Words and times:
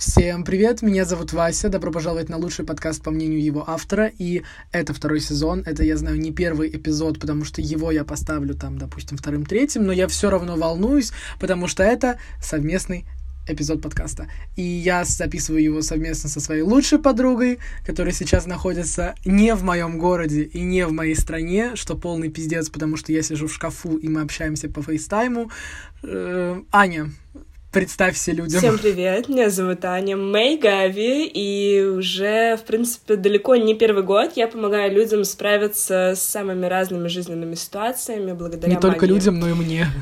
Всем 0.00 0.44
привет, 0.44 0.80
меня 0.80 1.04
зовут 1.04 1.34
Вася, 1.34 1.68
добро 1.68 1.92
пожаловать 1.92 2.30
на 2.30 2.38
лучший 2.38 2.64
подкаст 2.64 3.02
по 3.02 3.10
мнению 3.10 3.44
его 3.44 3.68
автора, 3.68 4.10
и 4.18 4.44
это 4.72 4.94
второй 4.94 5.20
сезон, 5.20 5.62
это, 5.66 5.84
я 5.84 5.98
знаю, 5.98 6.18
не 6.18 6.32
первый 6.32 6.70
эпизод, 6.70 7.20
потому 7.20 7.44
что 7.44 7.60
его 7.60 7.90
я 7.92 8.02
поставлю 8.02 8.54
там, 8.54 8.78
допустим, 8.78 9.18
вторым-третьим, 9.18 9.84
но 9.84 9.92
я 9.92 10.08
все 10.08 10.30
равно 10.30 10.56
волнуюсь, 10.56 11.12
потому 11.38 11.66
что 11.66 11.82
это 11.82 12.18
совместный 12.42 13.04
эпизод 13.46 13.82
подкаста. 13.82 14.26
И 14.56 14.62
я 14.62 15.04
записываю 15.04 15.62
его 15.62 15.82
совместно 15.82 16.30
со 16.30 16.40
своей 16.40 16.62
лучшей 16.62 16.98
подругой, 16.98 17.58
которая 17.84 18.14
сейчас 18.14 18.46
находится 18.46 19.14
не 19.26 19.54
в 19.54 19.64
моем 19.64 19.98
городе 19.98 20.44
и 20.44 20.62
не 20.62 20.86
в 20.86 20.92
моей 20.92 21.14
стране, 21.14 21.76
что 21.76 21.94
полный 21.94 22.30
пиздец, 22.30 22.70
потому 22.70 22.96
что 22.96 23.12
я 23.12 23.20
сижу 23.20 23.48
в 23.48 23.52
шкафу, 23.52 23.98
и 23.98 24.08
мы 24.08 24.22
общаемся 24.22 24.70
по 24.70 24.82
фейстайму. 24.82 25.50
Э, 26.02 26.62
Аня, 26.72 27.10
Представься 27.72 28.32
людям. 28.32 28.58
Всем 28.58 28.78
привет, 28.78 29.28
меня 29.28 29.48
зовут 29.48 29.84
Аня 29.84 30.16
Мэй 30.16 30.58
Гави, 30.58 31.24
и 31.24 31.80
уже, 31.80 32.56
в 32.56 32.64
принципе, 32.64 33.14
далеко 33.14 33.54
не 33.54 33.76
первый 33.76 34.02
год 34.02 34.32
я 34.34 34.48
помогаю 34.48 34.92
людям 34.92 35.22
справиться 35.22 36.14
с 36.16 36.20
самыми 36.20 36.66
разными 36.66 37.06
жизненными 37.06 37.54
ситуациями 37.54 38.32
благодаря 38.32 38.74
Не 38.74 38.80
только 38.80 39.06
людям, 39.06 39.38
но 39.38 39.48
и 39.48 39.54
мне. 39.54 39.86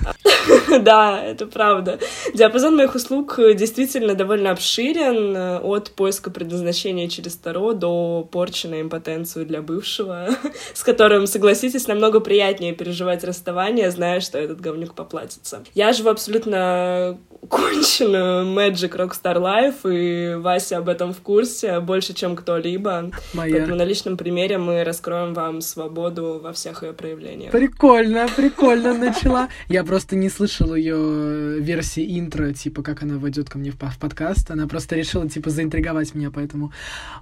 Да, 0.80 1.22
это 1.22 1.46
правда. 1.46 1.98
Диапазон 2.34 2.76
моих 2.76 2.94
услуг 2.94 3.38
действительно 3.54 4.14
довольно 4.14 4.50
обширен, 4.50 5.60
от 5.62 5.90
поиска 5.92 6.30
предназначения 6.30 7.08
через 7.08 7.36
Таро 7.36 7.72
до 7.72 8.26
порчи 8.30 8.66
на 8.66 8.80
импотенцию 8.80 9.44
для 9.46 9.60
бывшего, 9.60 10.28
с 10.74 10.82
которым, 10.82 11.26
согласитесь, 11.26 11.86
намного 11.86 12.20
приятнее 12.20 12.72
переживать 12.72 13.24
расставание, 13.24 13.90
зная, 13.90 14.20
что 14.20 14.38
этот 14.38 14.60
говнюк 14.60 14.94
поплатится. 14.94 15.62
Я 15.74 15.92
живу 15.92 16.10
абсолютно 16.10 17.18
конченую 17.58 18.46
Magic 18.46 18.90
Rockstar 18.96 19.36
Life, 19.36 19.92
и 19.92 20.36
Вася 20.36 20.78
об 20.78 20.88
этом 20.88 21.12
в 21.12 21.20
курсе 21.20 21.80
больше, 21.80 22.14
чем 22.14 22.36
кто-либо. 22.36 23.10
Моя. 23.34 23.56
Поэтому 23.56 23.76
на 23.76 23.84
личном 23.84 24.16
примере 24.16 24.58
мы 24.58 24.84
раскроем 24.84 25.34
вам 25.34 25.60
свободу 25.60 26.40
во 26.42 26.52
всех 26.52 26.84
ее 26.84 26.92
проявлениях. 26.92 27.50
Прикольно, 27.50 28.28
прикольно 28.36 28.94
начала. 28.94 29.48
Я 29.68 29.82
просто 29.82 30.14
не 30.14 30.28
слышал 30.28 30.74
ее 30.74 31.58
версии 31.58 32.18
интро, 32.18 32.52
типа, 32.52 32.82
как 32.82 33.02
она 33.02 33.18
войдет 33.18 33.50
ко 33.50 33.58
мне 33.58 33.72
в 33.72 33.78
подкаст. 33.98 34.50
Она 34.50 34.68
просто 34.68 34.94
решила, 34.94 35.28
типа, 35.28 35.50
заинтриговать 35.50 36.14
меня, 36.14 36.30
поэтому 36.30 36.72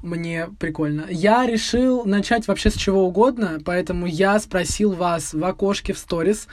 мне 0.03 0.49
прикольно. 0.59 1.07
Я 1.09 1.47
решил 1.47 2.05
начать 2.05 2.47
вообще 2.47 2.71
с 2.71 2.75
чего 2.75 3.07
угодно, 3.07 3.59
поэтому 3.65 4.07
я 4.07 4.39
спросил 4.39 4.93
вас 4.93 5.33
в 5.33 5.45
окошке 5.45 5.95
в 5.95 5.99
сторис, 5.99 6.47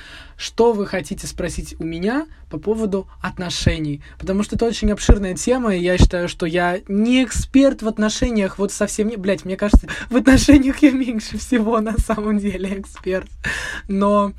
что 0.44 0.73
вы 0.73 0.86
хотите 0.86 1.25
спросить 1.25 1.73
у 1.80 1.86
меня 1.86 2.27
по 2.49 2.58
поводу 2.58 3.08
отношений. 3.22 4.02
Потому 4.19 4.44
что 4.44 4.58
это 4.58 4.66
очень 4.66 4.91
обширная 4.91 5.36
тема, 5.36 5.73
и 5.73 5.81
я 5.81 5.97
считаю, 5.97 6.27
что 6.27 6.45
я 6.45 6.81
не 6.89 7.23
эксперт 7.23 7.81
в 7.81 7.88
отношениях, 7.88 8.58
вот 8.58 8.73
совсем 8.73 9.08
не... 9.08 9.16
Блять, 9.16 9.45
мне 9.45 9.55
кажется, 9.55 9.88
в 10.09 10.17
отношениях 10.17 10.80
я 10.81 10.91
меньше 10.91 11.38
всего 11.38 11.80
на 11.80 11.97
самом 11.97 12.39
деле 12.39 12.81
эксперт. 12.81 13.30
Но 13.88 14.33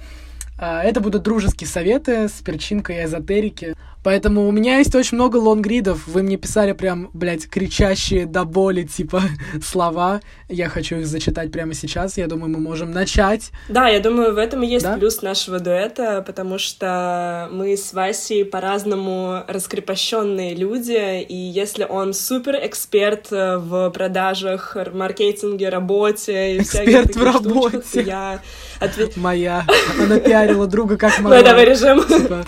а, 0.59 0.83
это 0.83 1.01
будут 1.01 1.23
дружеские 1.23 1.69
советы 1.69 2.29
с 2.29 2.43
перчинкой 2.43 3.07
эзотерики. 3.07 3.75
Поэтому 4.05 4.47
у 4.47 4.53
меня 4.53 4.79
есть 4.79 4.95
очень 4.95 5.17
много 5.17 5.39
лонгридов. 5.39 6.07
Вы 6.07 6.23
мне 6.23 6.37
писали 6.37 6.73
прям, 6.73 7.09
блядь, 7.15 7.49
кричащие 7.49 8.27
до 8.27 8.45
боли, 8.45 8.83
типа, 8.83 9.23
слова. 9.65 10.21
Я 10.51 10.69
хочу 10.69 10.97
их 10.97 11.07
зачитать 11.07 11.51
прямо 11.51 11.73
сейчас. 11.73 12.19
Я 12.19 12.27
думаю, 12.27 12.51
мы 12.51 12.61
можем 12.61 12.93
начать. 12.93 13.51
Да, 13.71 13.89
я 13.89 14.01
думаю, 14.01 14.35
в 14.35 14.39
этом 14.39 14.63
и 14.63 14.67
есть 14.67 14.85
да? 14.85 14.99
плюс 14.99 15.23
нашего 15.23 15.59
дуэта, 15.59 16.23
потому 16.27 16.59
что 16.59 17.49
мы 17.51 17.77
с 17.79 17.95
Васей 17.95 18.45
по-разному 18.45 19.43
раскрепощенные 19.49 20.55
люди, 20.55 21.23
и 21.23 21.35
если 21.35 21.85
он 21.85 22.13
супер 22.13 22.57
эксперт 22.63 23.33
э, 23.33 23.57
в 23.57 23.89
продажах, 23.91 24.77
маркетинге, 24.93 25.71
работе 25.71 26.57
и 26.57 26.59
Эксперт 26.59 27.17
в 27.17 27.23
работе. 27.23 27.79
Штучках, 27.79 28.07
я 28.07 28.41
ответ... 28.81 29.17
Моя. 29.17 29.65
Она 29.99 30.19
пиарила 30.19 30.67
друга 30.67 30.99
как 30.99 31.19
могла. 31.21 31.39
Мы 31.39 31.43
давай 31.43 31.65
режим. 31.65 32.05
Типа, 32.07 32.45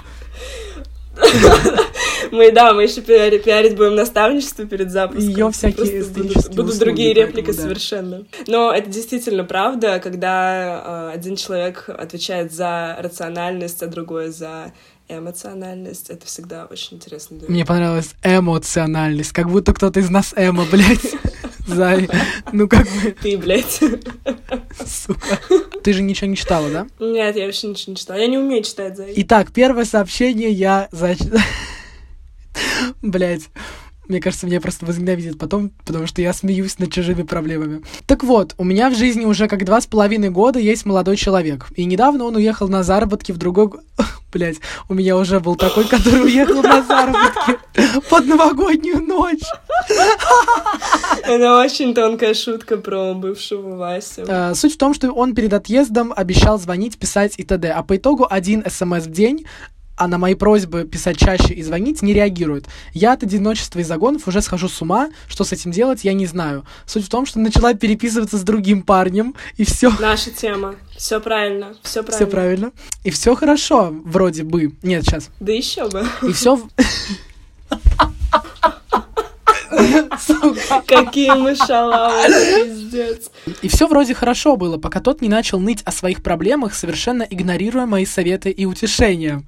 мы, 2.32 2.52
да, 2.52 2.72
мы 2.72 2.84
еще 2.84 3.00
пиарить, 3.00 3.44
пиарить 3.44 3.76
будем 3.76 3.94
наставничество 3.94 4.64
перед 4.66 4.90
запуском. 4.90 5.28
Ее 5.28 5.50
всякие 5.50 6.04
будут, 6.04 6.54
будут 6.54 6.78
другие 6.78 7.12
реплики 7.12 7.46
поэтому, 7.46 7.68
совершенно. 7.68 8.24
Но 8.46 8.72
это 8.72 8.90
действительно 8.90 9.44
правда, 9.44 9.98
когда 10.00 11.10
э, 11.12 11.14
один 11.14 11.36
человек 11.36 11.88
отвечает 11.88 12.52
за 12.52 12.96
рациональность, 13.00 13.82
а 13.82 13.86
другой 13.86 14.28
за 14.28 14.72
эмоциональность. 15.08 16.10
Это 16.10 16.26
всегда 16.26 16.66
очень 16.66 16.96
интересно. 16.96 17.38
Мне 17.48 17.64
понравилась 17.64 18.14
эмоциональность, 18.22 19.32
как 19.32 19.48
будто 19.48 19.72
кто-то 19.72 20.00
из 20.00 20.10
нас 20.10 20.34
эмо, 20.36 20.64
блядь. 20.70 21.14
Зай. 21.66 22.08
Ну 22.52 22.68
как 22.68 22.84
бы... 22.84 23.16
Ты, 23.20 23.36
блядь. 23.36 23.80
Сука. 24.84 25.40
Ты 25.82 25.92
же 25.92 26.02
ничего 26.02 26.28
не 26.28 26.36
читала, 26.36 26.70
да? 26.70 26.86
Нет, 27.00 27.36
я 27.36 27.46
вообще 27.46 27.68
ничего 27.68 27.92
не 27.92 27.96
читала. 27.96 28.18
Я 28.18 28.26
не 28.26 28.38
умею 28.38 28.62
читать, 28.62 28.96
Зай. 28.96 29.12
Итак, 29.16 29.52
первое 29.52 29.84
сообщение 29.84 30.50
я... 30.50 30.88
Блядь. 33.02 33.50
Мне 34.08 34.20
кажется, 34.20 34.46
меня 34.46 34.60
просто 34.60 34.86
возненавидят 34.86 35.38
потом, 35.38 35.70
потому 35.84 36.06
что 36.06 36.22
я 36.22 36.32
смеюсь 36.32 36.78
над 36.78 36.92
чужими 36.92 37.22
проблемами. 37.22 37.82
Так 38.06 38.24
вот, 38.24 38.54
у 38.58 38.64
меня 38.64 38.90
в 38.90 38.96
жизни 38.96 39.24
уже 39.24 39.48
как 39.48 39.64
два 39.64 39.80
с 39.80 39.86
половиной 39.86 40.30
года 40.30 40.58
есть 40.58 40.86
молодой 40.86 41.16
человек. 41.16 41.66
И 41.76 41.84
недавно 41.84 42.24
он 42.24 42.36
уехал 42.36 42.68
на 42.68 42.82
заработки 42.82 43.32
в 43.32 43.38
другой... 43.38 43.70
Блять, 44.32 44.58
у 44.88 44.94
меня 44.94 45.16
уже 45.16 45.40
был 45.40 45.56
такой, 45.56 45.84
который 45.84 46.24
уехал 46.24 46.62
на 46.62 46.82
заработки 46.82 47.58
под 48.10 48.26
новогоднюю 48.26 49.02
ночь. 49.02 49.44
Это 51.24 51.58
очень 51.58 51.94
тонкая 51.94 52.34
шутка 52.34 52.76
про 52.76 53.14
бывшего 53.14 53.76
Васю. 53.76 54.24
А, 54.28 54.54
суть 54.54 54.74
в 54.74 54.78
том, 54.78 54.94
что 54.94 55.10
он 55.12 55.34
перед 55.34 55.52
отъездом 55.52 56.12
обещал 56.14 56.58
звонить, 56.58 56.98
писать 56.98 57.34
и 57.38 57.44
т.д. 57.44 57.70
А 57.70 57.82
по 57.82 57.96
итогу 57.96 58.26
один 58.28 58.64
смс 58.68 59.04
в 59.04 59.10
день 59.10 59.46
а 59.96 60.08
на 60.08 60.18
мои 60.18 60.34
просьбы 60.34 60.84
писать 60.84 61.18
чаще 61.18 61.54
и 61.54 61.62
звонить 61.62 62.02
не 62.02 62.12
реагирует. 62.12 62.66
Я 62.92 63.12
от 63.12 63.22
одиночества 63.22 63.80
и 63.80 63.82
загонов 63.82 64.28
уже 64.28 64.42
схожу 64.42 64.68
с 64.68 64.80
ума. 64.82 65.10
Что 65.28 65.44
с 65.44 65.52
этим 65.52 65.70
делать, 65.70 66.04
я 66.04 66.12
не 66.12 66.26
знаю. 66.26 66.64
Суть 66.84 67.06
в 67.06 67.08
том, 67.08 67.26
что 67.26 67.40
начала 67.40 67.74
переписываться 67.74 68.38
с 68.38 68.42
другим 68.42 68.82
парнем, 68.82 69.34
и 69.56 69.64
все. 69.64 69.90
Наша 69.98 70.30
тема. 70.30 70.76
Все 70.96 71.20
правильно. 71.20 71.74
Все 71.82 72.02
правильно. 72.02 72.16
Все 72.16 72.26
правильно. 72.26 72.72
И 73.04 73.10
все 73.10 73.34
хорошо, 73.34 73.94
вроде 74.04 74.44
бы. 74.44 74.74
Нет, 74.82 75.04
сейчас. 75.04 75.30
Да 75.40 75.52
еще 75.52 75.88
бы. 75.88 76.06
И 76.22 76.32
все. 76.32 76.60
Какие 80.86 81.32
мы 81.32 81.54
шалавы, 81.54 82.22
пиздец. 82.64 83.30
И 83.62 83.68
все 83.68 83.86
вроде 83.86 84.14
хорошо 84.14 84.56
было, 84.56 84.78
пока 84.78 85.00
тот 85.00 85.20
не 85.20 85.28
начал 85.28 85.58
ныть 85.58 85.82
о 85.84 85.92
своих 85.92 86.22
проблемах, 86.22 86.74
совершенно 86.74 87.22
игнорируя 87.22 87.86
мои 87.86 88.06
советы 88.06 88.50
и 88.50 88.64
утешения. 88.64 89.42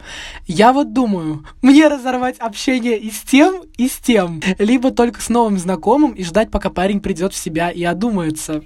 Я 0.47 0.73
вот 0.73 0.93
думаю, 0.93 1.45
мне 1.63 1.89
разорвать 1.89 2.39
общение 2.39 2.99
и 2.99 3.11
с 3.11 3.21
тем, 3.21 3.65
и 3.77 3.89
с 3.89 3.97
тем, 3.99 4.43
либо 4.59 4.91
только 4.91 5.21
с 5.21 5.29
новым 5.29 5.59
знакомым 5.59 6.13
и 6.13 6.25
ждать, 6.25 6.51
пока 6.51 6.71
парень 6.71 7.01
придет 7.01 7.33
в 7.33 7.37
себя 7.37 7.71
и 7.71 7.85
одумается. 7.85 8.63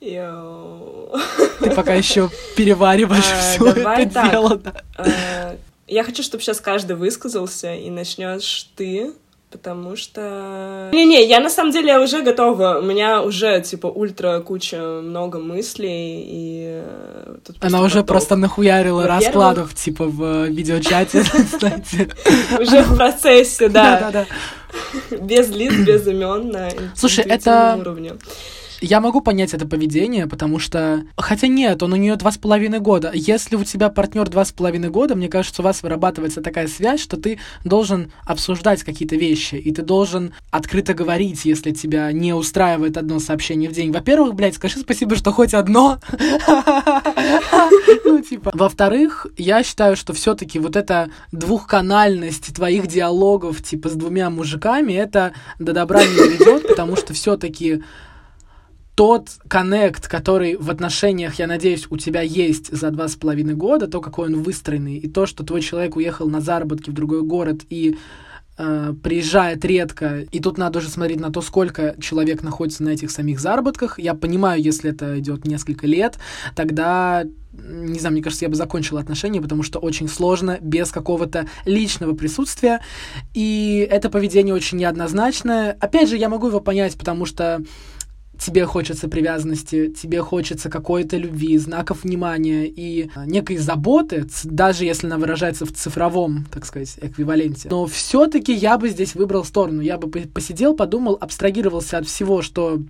Йоу. 0.00 1.12
Ты 1.60 1.70
пока 1.72 1.94
еще 1.94 2.30
перевариваешь 2.56 3.30
а, 3.30 3.40
все 3.40 3.66
это 3.66 4.14
так. 4.14 4.30
дело. 4.30 4.62
А, 4.96 5.56
я 5.86 6.04
хочу, 6.04 6.22
чтобы 6.22 6.42
сейчас 6.42 6.60
каждый 6.60 6.96
высказался, 6.96 7.74
и 7.74 7.90
начнешь 7.90 8.70
ты, 8.76 9.12
потому 9.50 9.96
что... 9.96 10.90
Не-не, 10.92 11.24
я 11.26 11.40
на 11.40 11.50
самом 11.50 11.72
деле 11.72 11.98
уже 11.98 12.22
готова. 12.22 12.78
У 12.80 12.82
меня 12.82 13.22
уже, 13.22 13.60
типа, 13.60 13.86
ультра 13.86 14.40
куча 14.40 15.00
много 15.02 15.38
мыслей, 15.38 16.24
и... 16.26 16.82
Э, 16.84 17.36
тут 17.44 17.56
Она 17.60 17.82
уже 17.82 18.02
просто 18.04 18.36
нахуярила 18.36 19.06
раскладов, 19.06 19.74
типа, 19.74 20.06
в 20.06 20.46
видеочате, 20.46 21.22
кстати. 21.52 22.08
Уже 22.60 22.82
в 22.82 22.96
процессе, 22.96 23.68
да. 23.68 24.00
Да-да-да. 24.00 25.16
Без 25.16 25.48
лиц, 25.50 25.74
без 25.86 26.06
имен 26.06 26.50
на 26.50 26.70
Слушай, 26.94 27.24
это... 27.24 27.76
уровне 27.78 28.12
я 28.80 29.00
могу 29.00 29.20
понять 29.20 29.54
это 29.54 29.66
поведение, 29.66 30.26
потому 30.26 30.58
что... 30.58 31.02
Хотя 31.16 31.46
нет, 31.46 31.82
он 31.82 31.92
у 31.92 31.96
нее 31.96 32.16
два 32.16 32.32
с 32.32 32.38
половиной 32.38 32.80
года. 32.80 33.10
Если 33.14 33.56
у 33.56 33.64
тебя 33.64 33.88
партнер 33.90 34.28
два 34.28 34.44
с 34.44 34.52
половиной 34.52 34.90
года, 34.90 35.14
мне 35.14 35.28
кажется, 35.28 35.62
у 35.62 35.64
вас 35.64 35.82
вырабатывается 35.82 36.40
такая 36.40 36.66
связь, 36.66 37.00
что 37.00 37.16
ты 37.16 37.38
должен 37.64 38.12
обсуждать 38.24 38.82
какие-то 38.82 39.16
вещи, 39.16 39.56
и 39.56 39.72
ты 39.72 39.82
должен 39.82 40.32
открыто 40.50 40.94
говорить, 40.94 41.44
если 41.44 41.72
тебя 41.72 42.10
не 42.12 42.32
устраивает 42.32 42.96
одно 42.96 43.18
сообщение 43.20 43.68
в 43.68 43.72
день. 43.72 43.92
Во-первых, 43.92 44.34
блядь, 44.34 44.54
скажи 44.54 44.78
спасибо, 44.78 45.16
что 45.16 45.32
хоть 45.32 45.54
одно. 45.54 45.98
Ну, 48.04 48.22
типа. 48.22 48.50
Во-вторых, 48.54 49.26
я 49.36 49.62
считаю, 49.62 49.96
что 49.96 50.12
все-таки 50.12 50.58
вот 50.58 50.74
эта 50.76 51.10
двухканальность 51.32 52.54
твоих 52.54 52.86
диалогов, 52.86 53.62
типа, 53.62 53.88
с 53.88 53.92
двумя 53.92 54.30
мужиками, 54.30 54.92
это 54.92 55.32
до 55.58 55.72
добра 55.72 56.02
не 56.02 56.38
ведет, 56.38 56.66
потому 56.66 56.96
что 56.96 57.12
все-таки 57.14 57.82
тот 59.00 59.30
коннект, 59.48 60.08
который 60.08 60.56
в 60.56 60.68
отношениях, 60.68 61.38
я 61.38 61.46
надеюсь, 61.46 61.86
у 61.88 61.96
тебя 61.96 62.20
есть 62.20 62.70
за 62.70 62.90
два 62.90 63.08
с 63.08 63.16
половиной 63.16 63.54
года, 63.54 63.86
то, 63.86 64.02
какой 64.02 64.28
он 64.28 64.42
выстроенный, 64.42 64.98
и 64.98 65.08
то, 65.08 65.24
что 65.24 65.42
твой 65.42 65.62
человек 65.62 65.96
уехал 65.96 66.28
на 66.28 66.42
заработки 66.42 66.90
в 66.90 66.92
другой 66.92 67.22
город 67.22 67.62
и 67.70 67.96
э, 68.58 68.94
приезжает 69.02 69.64
редко, 69.64 70.26
и 70.30 70.38
тут 70.38 70.58
надо 70.58 70.80
уже 70.80 70.90
смотреть 70.90 71.18
на 71.18 71.32
то, 71.32 71.40
сколько 71.40 71.96
человек 71.98 72.42
находится 72.42 72.82
на 72.82 72.90
этих 72.90 73.10
самих 73.10 73.40
заработках. 73.40 73.98
Я 73.98 74.12
понимаю, 74.12 74.60
если 74.60 74.90
это 74.90 75.18
идет 75.18 75.46
несколько 75.46 75.86
лет, 75.86 76.18
тогда 76.54 77.24
не 77.52 77.98
знаю, 77.98 78.12
мне 78.12 78.22
кажется, 78.22 78.44
я 78.44 78.50
бы 78.50 78.54
закончила 78.54 79.00
отношения, 79.00 79.40
потому 79.40 79.62
что 79.62 79.78
очень 79.78 80.08
сложно 80.08 80.58
без 80.60 80.90
какого-то 80.90 81.48
личного 81.64 82.14
присутствия, 82.14 82.80
и 83.32 83.88
это 83.90 84.10
поведение 84.10 84.54
очень 84.54 84.76
неоднозначное. 84.76 85.74
Опять 85.80 86.10
же, 86.10 86.18
я 86.18 86.28
могу 86.28 86.48
его 86.48 86.60
понять, 86.60 86.98
потому 86.98 87.24
что 87.24 87.62
тебе 88.40 88.66
хочется 88.66 89.08
привязанности, 89.08 89.88
тебе 89.88 90.22
хочется 90.22 90.70
какой-то 90.70 91.16
любви, 91.16 91.58
знаков 91.58 92.04
внимания 92.04 92.66
и 92.66 93.10
а, 93.14 93.26
некой 93.26 93.58
заботы, 93.58 94.26
даже 94.44 94.84
если 94.84 95.06
она 95.06 95.18
выражается 95.18 95.66
в 95.66 95.72
цифровом, 95.72 96.46
так 96.50 96.64
сказать, 96.64 96.98
эквиваленте. 97.00 97.68
Но 97.70 97.86
все-таки 97.86 98.52
я 98.52 98.78
бы 98.78 98.88
здесь 98.88 99.14
выбрал 99.14 99.44
сторону. 99.44 99.82
Я 99.82 99.98
бы 99.98 100.10
посидел, 100.10 100.74
подумал, 100.74 101.16
абстрагировался 101.20 101.98
от 101.98 102.06
всего, 102.06 102.42
что 102.42 102.80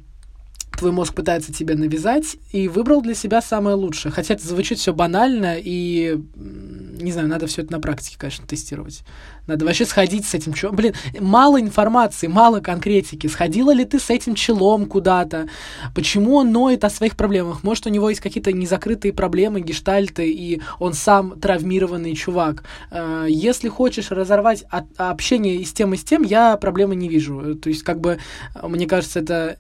твой 0.81 0.93
мозг 0.93 1.15
пытается 1.15 1.53
тебе 1.53 1.75
навязать, 1.75 2.37
и 2.53 2.67
выбрал 2.67 3.03
для 3.03 3.15
себя 3.15 3.43
самое 3.43 3.77
лучшее. 3.77 4.11
Хотя 4.13 4.35
это 4.35 4.47
звучит 4.47 4.79
все 4.79 4.95
банально, 4.95 5.57
и, 5.59 6.19
не 6.35 7.13
знаю, 7.13 7.29
надо 7.29 7.47
все 7.47 7.63
это 7.63 7.73
на 7.73 7.81
практике, 7.81 8.17
конечно, 8.19 8.47
тестировать. 8.47 9.05
Надо 9.47 9.67
вообще 9.67 9.85
сходить 9.85 10.25
с 10.27 10.33
этим 10.33 10.55
челом. 10.55 10.77
Блин, 10.77 10.95
мало 11.21 11.61
информации, 11.61 12.29
мало 12.29 12.61
конкретики. 12.61 13.27
Сходила 13.27 13.73
ли 13.73 13.85
ты 13.85 13.99
с 13.99 14.09
этим 14.09 14.35
челом 14.35 14.87
куда-то? 14.87 15.49
Почему 15.95 16.37
он 16.37 16.51
ноет 16.51 16.83
о 16.85 16.91
своих 16.91 17.15
проблемах? 17.15 17.63
Может, 17.63 17.87
у 17.87 17.91
него 17.91 18.09
есть 18.09 18.23
какие-то 18.23 18.53
незакрытые 18.53 19.13
проблемы, 19.13 19.61
гештальты, 19.61 20.31
и 20.31 20.63
он 20.79 20.95
сам 20.95 21.39
травмированный 21.39 22.15
чувак. 22.15 22.65
Э, 22.91 23.27
если 23.29 23.69
хочешь 23.69 24.11
разорвать 24.11 24.65
общение 24.97 25.57
и 25.57 25.65
с 25.65 25.73
тем, 25.75 25.93
и 25.93 25.99
с 25.99 26.05
тем, 26.05 26.23
я 26.23 26.57
проблемы 26.57 26.97
не 26.97 27.09
вижу. 27.09 27.55
То 27.57 27.69
есть, 27.69 27.83
как 27.83 28.01
бы, 28.01 28.19
мне 28.63 28.87
кажется, 28.87 29.19
это 29.21 29.59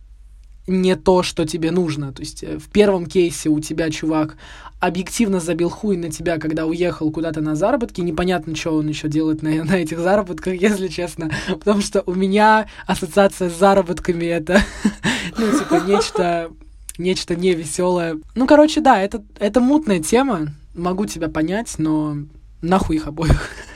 не 0.66 0.96
то, 0.96 1.22
что 1.22 1.46
тебе 1.46 1.70
нужно. 1.70 2.12
То 2.12 2.20
есть 2.20 2.42
э, 2.42 2.58
в 2.58 2.68
первом 2.68 3.06
кейсе 3.06 3.48
у 3.48 3.60
тебя 3.60 3.90
чувак 3.90 4.36
объективно 4.80 5.40
забил 5.40 5.68
хуй 5.68 5.96
на 5.96 6.10
тебя, 6.10 6.38
когда 6.38 6.66
уехал 6.66 7.10
куда-то 7.12 7.40
на 7.40 7.54
заработки. 7.54 8.00
Непонятно, 8.00 8.56
что 8.56 8.74
он 8.76 8.88
еще 8.88 9.08
делает 9.08 9.42
на, 9.42 9.50
на 9.64 9.76
этих 9.76 9.98
заработках, 9.98 10.54
если 10.54 10.88
честно. 10.88 11.30
Потому 11.48 11.82
что 11.82 12.02
у 12.06 12.14
меня 12.14 12.66
ассоциация 12.86 13.50
с 13.50 13.58
заработками 13.58 14.24
это, 14.24 14.62
ну, 15.38 15.58
типа, 15.58 15.82
нечто, 15.86 16.50
нечто 16.98 17.36
невеселое. 17.36 18.18
Ну, 18.34 18.46
короче, 18.46 18.80
да, 18.80 19.00
это, 19.00 19.22
это 19.38 19.60
мутная 19.60 20.00
тема. 20.00 20.48
Могу 20.74 21.06
тебя 21.06 21.28
понять, 21.28 21.74
но 21.78 22.16
нахуй 22.62 22.96
их 22.96 23.06
обоих. 23.06 23.50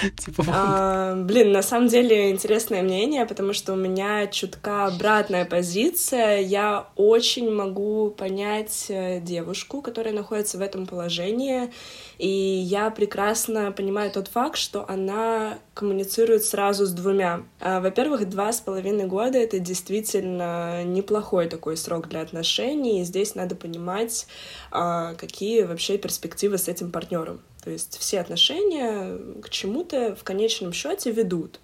Типа, 0.16 0.44
а, 0.48 1.14
блин, 1.14 1.52
на 1.52 1.62
самом 1.62 1.88
деле 1.88 2.30
интересное 2.30 2.82
мнение, 2.82 3.26
потому 3.26 3.52
что 3.52 3.74
у 3.74 3.76
меня 3.76 4.26
чутка 4.26 4.86
обратная 4.86 5.44
позиция. 5.44 6.40
Я 6.40 6.88
очень 6.96 7.50
могу 7.50 8.10
понять 8.10 8.86
э, 8.88 9.20
девушку, 9.20 9.82
которая 9.82 10.14
находится 10.14 10.58
в 10.58 10.62
этом 10.62 10.86
положении, 10.86 11.70
и 12.18 12.28
я 12.28 12.90
прекрасно 12.90 13.72
понимаю 13.72 14.10
тот 14.10 14.28
факт, 14.28 14.56
что 14.56 14.84
она 14.88 15.58
коммуницирует 15.74 16.44
сразу 16.44 16.86
с 16.86 16.92
двумя. 16.92 17.42
А, 17.60 17.80
во-первых, 17.80 18.28
два 18.28 18.52
с 18.52 18.60
половиной 18.60 19.06
года— 19.06 19.38
это 19.40 19.58
действительно 19.58 20.84
неплохой 20.84 21.48
такой 21.48 21.76
срок 21.76 22.08
для 22.08 22.20
отношений, 22.20 23.00
и 23.00 23.04
здесь 23.04 23.34
надо 23.34 23.54
понимать, 23.54 24.26
а, 24.70 25.14
какие 25.14 25.62
вообще 25.62 25.98
перспективы 25.98 26.58
с 26.58 26.68
этим 26.68 26.90
партнером. 26.90 27.40
То 27.62 27.70
есть 27.70 27.98
все 27.98 28.20
отношения 28.20 29.18
к 29.42 29.50
чему-то 29.50 30.16
в 30.16 30.24
конечном 30.24 30.72
счете 30.72 31.10
ведут. 31.10 31.60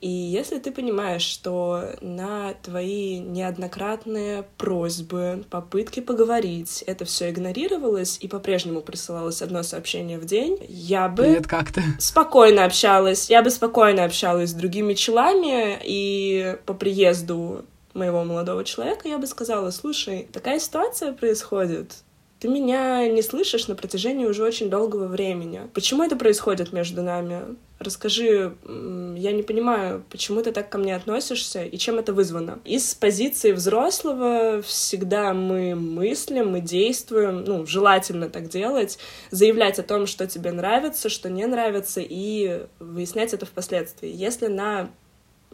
И 0.00 0.08
если 0.08 0.58
ты 0.58 0.72
понимаешь, 0.72 1.22
что 1.22 1.90
на 2.00 2.54
твои 2.62 3.18
неоднократные 3.18 4.44
просьбы, 4.58 5.44
попытки 5.48 6.00
поговорить, 6.00 6.82
это 6.86 7.04
все 7.04 7.30
игнорировалось 7.30 8.18
и 8.20 8.28
по-прежнему 8.28 8.82
присылалось 8.82 9.40
одно 9.40 9.62
сообщение 9.62 10.18
в 10.18 10.26
день, 10.26 10.58
я 10.68 11.08
бы 11.08 11.22
Привет, 11.22 11.46
как 11.46 11.72
ты? 11.72 11.82
спокойно 11.98 12.64
общалась. 12.64 13.30
Я 13.30 13.42
бы 13.42 13.50
спокойно 13.50 14.04
общалась 14.04 14.50
с 14.50 14.54
другими 14.54 14.94
челами, 14.94 15.78
и 15.82 16.56
по 16.66 16.74
приезду 16.74 17.64
моего 17.94 18.22
молодого 18.24 18.64
человека 18.64 19.08
я 19.08 19.18
бы 19.18 19.26
сказала, 19.26 19.70
слушай, 19.70 20.28
такая 20.32 20.58
ситуация 20.58 21.12
происходит, 21.12 22.02
ты 22.38 22.48
меня 22.48 23.08
не 23.08 23.22
слышишь 23.22 23.66
на 23.66 23.74
протяжении 23.74 24.26
уже 24.26 24.44
очень 24.44 24.68
долгого 24.68 25.06
времени. 25.06 25.62
Почему 25.72 26.02
это 26.02 26.16
происходит 26.16 26.72
между 26.72 27.02
нами? 27.02 27.56
Расскажи, 27.78 28.54
я 28.64 29.32
не 29.32 29.42
понимаю, 29.42 30.02
почему 30.10 30.42
ты 30.42 30.52
так 30.52 30.68
ко 30.68 30.78
мне 30.78 30.94
относишься 30.96 31.64
и 31.64 31.76
чем 31.78 31.98
это 31.98 32.12
вызвано. 32.12 32.58
Из 32.64 32.94
позиции 32.94 33.52
взрослого 33.52 34.62
всегда 34.62 35.32
мы 35.34 35.74
мыслим, 35.74 36.50
мы 36.50 36.60
действуем, 36.60 37.44
ну, 37.44 37.66
желательно 37.66 38.28
так 38.28 38.48
делать, 38.48 38.98
заявлять 39.30 39.78
о 39.78 39.82
том, 39.82 40.06
что 40.06 40.26
тебе 40.26 40.52
нравится, 40.52 41.08
что 41.08 41.30
не 41.30 41.46
нравится, 41.46 42.00
и 42.02 42.66
выяснять 42.78 43.34
это 43.34 43.46
впоследствии. 43.46 44.10
Если 44.10 44.46
на 44.46 44.90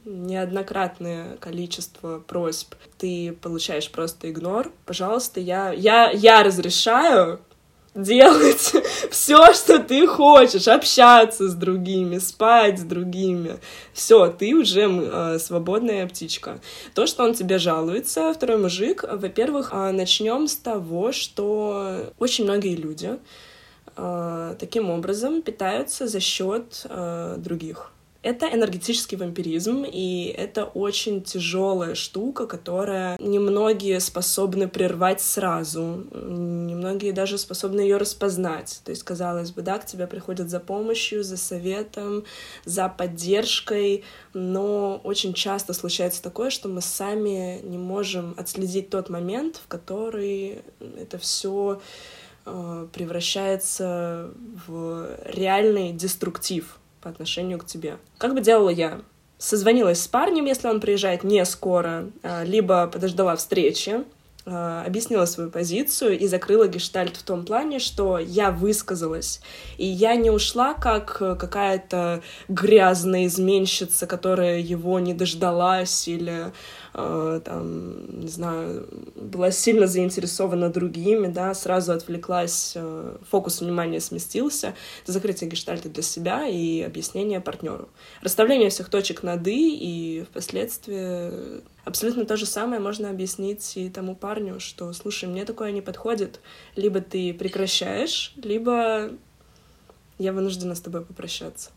неоднократное 0.05 1.37
количество 1.37 2.19
просьб, 2.19 2.75
ты 2.99 3.33
получаешь 3.41 3.91
просто 3.91 4.31
игнор, 4.31 4.71
пожалуйста, 4.87 5.41
я, 5.41 5.73
я, 5.73 6.11
я 6.11 6.43
разрешаю 6.43 7.41
делать 7.95 8.75
все, 9.11 9.53
что 9.53 9.79
ты 9.79 10.07
хочешь, 10.07 10.69
общаться 10.69 11.49
с 11.49 11.55
другими, 11.55 12.19
спать 12.19 12.79
с 12.79 12.83
другими. 12.83 13.59
Все, 13.93 14.29
ты 14.29 14.55
уже 14.55 14.89
э, 14.89 15.39
свободная 15.39 16.07
птичка. 16.09 16.61
То, 16.95 17.07
что 17.07 17.25
он 17.25 17.35
тебе 17.35 17.59
жалуется, 17.59 18.33
второй 18.33 18.57
мужик, 18.57 19.05
во-первых, 19.11 19.71
э, 19.73 19.93
начнем 19.93 20.49
с 20.49 20.57
того, 20.57 21.13
что 21.13 22.13
очень 22.19 22.45
многие 22.45 22.77
люди 22.77 23.19
э, 23.97 24.57
таким 24.59 24.91
образом 24.91 25.43
питаются 25.43 26.07
за 26.07 26.21
счет 26.21 26.87
э, 26.89 27.35
других. 27.39 27.92
Это 28.23 28.47
энергетический 28.47 29.17
вампиризм, 29.17 29.85
и 29.85 30.27
это 30.27 30.65
очень 30.65 31.23
тяжелая 31.23 31.97
штука, 31.97 32.47
которая 32.47 33.17
немногие 33.19 33.99
способны 33.99 34.69
прервать 34.69 35.21
сразу, 35.21 36.05
немногие 36.13 37.13
даже 37.13 37.37
способны 37.37 37.81
ее 37.81 37.97
распознать. 37.97 38.81
То 38.85 38.91
есть, 38.91 39.03
казалось 39.03 39.51
бы, 39.51 39.63
да, 39.63 39.79
к 39.79 39.87
тебе 39.87 40.07
приходят 40.07 40.51
за 40.51 40.61
помощью, 40.61 41.25
за 41.25 41.37
советом, 41.37 42.25
за 42.65 42.89
поддержкой, 42.89 44.05
но 44.35 45.01
очень 45.03 45.35
часто 45.35 45.73
случается 45.73 46.23
такое, 46.23 46.51
что 46.51 46.69
мы 46.69 46.81
сами 46.81 47.61
не 47.65 47.79
можем 47.79 48.35
отследить 48.37 48.89
тот 48.89 49.09
момент, 49.09 49.57
в 49.57 49.67
который 49.67 50.63
это 50.97 51.19
все 51.19 51.81
э, 52.47 52.87
превращается 52.93 54.31
в 54.69 55.09
реальный 55.25 55.93
деструктив 55.93 56.79
по 57.03 57.11
отношению 57.11 57.59
к 57.59 57.67
тебе. 57.67 57.97
Как 58.19 58.35
бы 58.35 58.41
делала 58.41 58.71
я? 58.71 59.01
Созвонилась 59.39 60.01
с 60.01 60.09
парнем, 60.09 60.45
если 60.45 60.69
он 60.69 60.81
приезжает 60.81 61.25
не 61.25 61.45
скоро, 61.45 62.11
а, 62.23 62.45
либо 62.45 62.87
подождала 62.87 63.35
встречи, 63.35 64.05
а, 64.47 64.85
объяснила 64.87 65.25
свою 65.25 65.51
позицию 65.51 66.19
и 66.19 66.29
закрыла 66.29 66.69
гештальт 66.69 67.17
в 67.17 67.23
том 67.25 67.45
плане, 67.45 67.81
что 67.81 68.19
я 68.19 68.53
высказалась. 68.53 69.41
И 69.79 69.87
я 69.87 70.15
не 70.15 70.31
ушла 70.31 70.75
как 70.75 71.19
какая-то 71.19 72.23
грязная 72.49 73.27
изменщица, 73.27 74.07
которая 74.07 74.59
его 74.59 75.01
не 75.01 75.13
дождалась 75.13 76.07
или 76.07 76.53
э, 76.95 77.41
там, 77.45 78.21
не 78.21 78.29
знаю, 78.29 78.89
была 79.17 79.51
сильно 79.51 79.87
заинтересована 79.87 80.69
другими, 80.69 81.27
да, 81.27 81.55
сразу 81.55 81.93
отвлеклась, 81.93 82.73
э, 82.75 83.17
фокус 83.31 83.61
внимания 83.61 84.01
сместился. 84.01 84.75
Это 85.03 85.13
закрытие 85.13 85.51
гештальта 85.51 85.89
для 85.89 86.03
себя 86.03 86.47
и 86.47 86.81
объяснение 86.83 87.41
партнеру. 87.41 87.89
Расставление 88.21 88.71
всех 88.71 88.89
точек 88.89 89.23
над 89.23 89.47
«и», 89.47 90.21
и 90.21 90.23
впоследствии 90.25 91.63
абсолютно 91.85 92.25
то 92.25 92.37
же 92.37 92.47
самое 92.47 92.81
можно 92.81 93.11
объяснить 93.11 93.77
и 93.77 93.89
тому 93.89 94.15
парню, 94.15 94.61
что, 94.61 94.93
слушай, 94.93 95.29
мне 95.29 95.45
такое 95.45 95.73
не 95.73 95.81
подходит, 95.81 96.41
либо 96.77 97.01
ты 97.01 97.35
прекращаешь, 97.35 98.35
либо 98.37 99.11
я 100.19 100.33
вынуждена 100.33 100.75
с 100.75 100.81
тобой 100.81 101.03
попрощаться. 101.03 101.71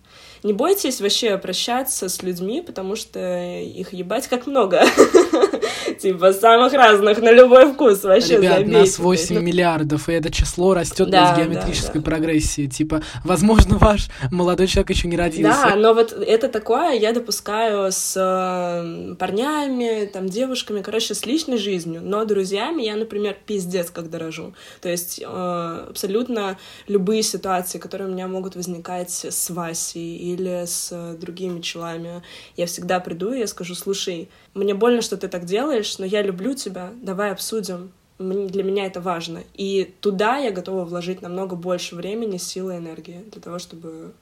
Не 0.44 0.54
бойтесь 0.54 1.02
вообще 1.02 1.38
прощаться 1.38 2.10
с 2.10 2.22
людьми, 2.22 2.62
потому 2.62 2.96
что 2.96 3.20
их 3.20 3.94
ебать 3.94 4.28
как 4.28 4.46
много. 4.48 4.84
Типа 6.00 6.34
самых 6.34 6.74
разных, 6.74 7.20
на 7.20 7.32
любой 7.32 7.72
вкус 7.72 8.04
вообще. 8.04 8.38
Ребят, 8.38 8.68
нас 8.68 9.00
8 9.00 9.40
миллиардов, 9.42 10.10
и 10.10 10.14
это 10.14 10.32
число 10.32 10.74
растет 10.74 11.08
с 11.08 11.38
геометрической 11.38 12.02
прогрессией. 12.02 12.70
Типа, 12.70 13.02
возможно, 13.24 13.78
ваш 13.78 14.08
молодой 14.32 14.68
человек 14.68 14.92
еще 14.92 15.08
не 15.08 15.18
родился. 15.18 15.62
Да, 15.64 15.76
но 15.76 15.94
вот 15.94 16.12
это 16.12 16.48
такое 16.48 16.94
я 16.94 17.14
допускаю 17.14 17.92
с 17.92 18.14
э, 18.16 19.16
парнями, 19.16 20.06
там, 20.06 20.28
девушками, 20.28 20.82
короче, 20.82 21.14
с 21.14 21.26
личной 21.26 21.58
жизнью. 21.58 22.02
Но 22.04 22.26
друзьями 22.26 22.84
я, 22.84 22.96
например, 22.96 23.36
пиздец 23.46 23.90
как 23.90 24.10
дорожу. 24.10 24.54
То 24.82 24.90
есть 24.90 25.22
э, 25.26 25.86
абсолютно 25.90 26.58
любые 26.88 27.24
ситуации, 27.24 27.78
которые 27.78 28.10
у 28.10 28.12
меня 28.12 28.25
меня 28.26 28.34
могут 28.34 28.56
возникать 28.56 29.12
с 29.12 29.50
Васей 29.50 30.18
или 30.18 30.66
с 30.66 31.16
другими 31.20 31.62
челами, 31.62 32.22
я 32.58 32.66
всегда 32.66 33.00
приду 33.00 33.34
и 33.34 33.40
я 33.40 33.48
скажу, 33.48 33.76
слушай, 33.76 34.30
мне 34.54 34.74
больно, 34.74 35.02
что 35.02 35.18
ты 35.18 35.28
так 35.28 35.46
делаешь, 35.46 35.98
но 36.00 36.06
я 36.06 36.22
люблю 36.22 36.54
тебя, 36.54 36.92
давай 37.02 37.32
обсудим. 37.32 37.92
Для 38.18 38.64
меня 38.64 38.86
это 38.86 39.02
важно. 39.02 39.44
И 39.56 39.94
туда 40.00 40.38
я 40.38 40.52
готова 40.52 40.86
вложить 40.86 41.22
намного 41.22 41.58
больше 41.58 41.96
времени, 41.96 42.38
силы 42.38 42.78
энергии 42.78 43.26
для 43.32 43.42
того, 43.42 43.60
чтобы 43.60 44.14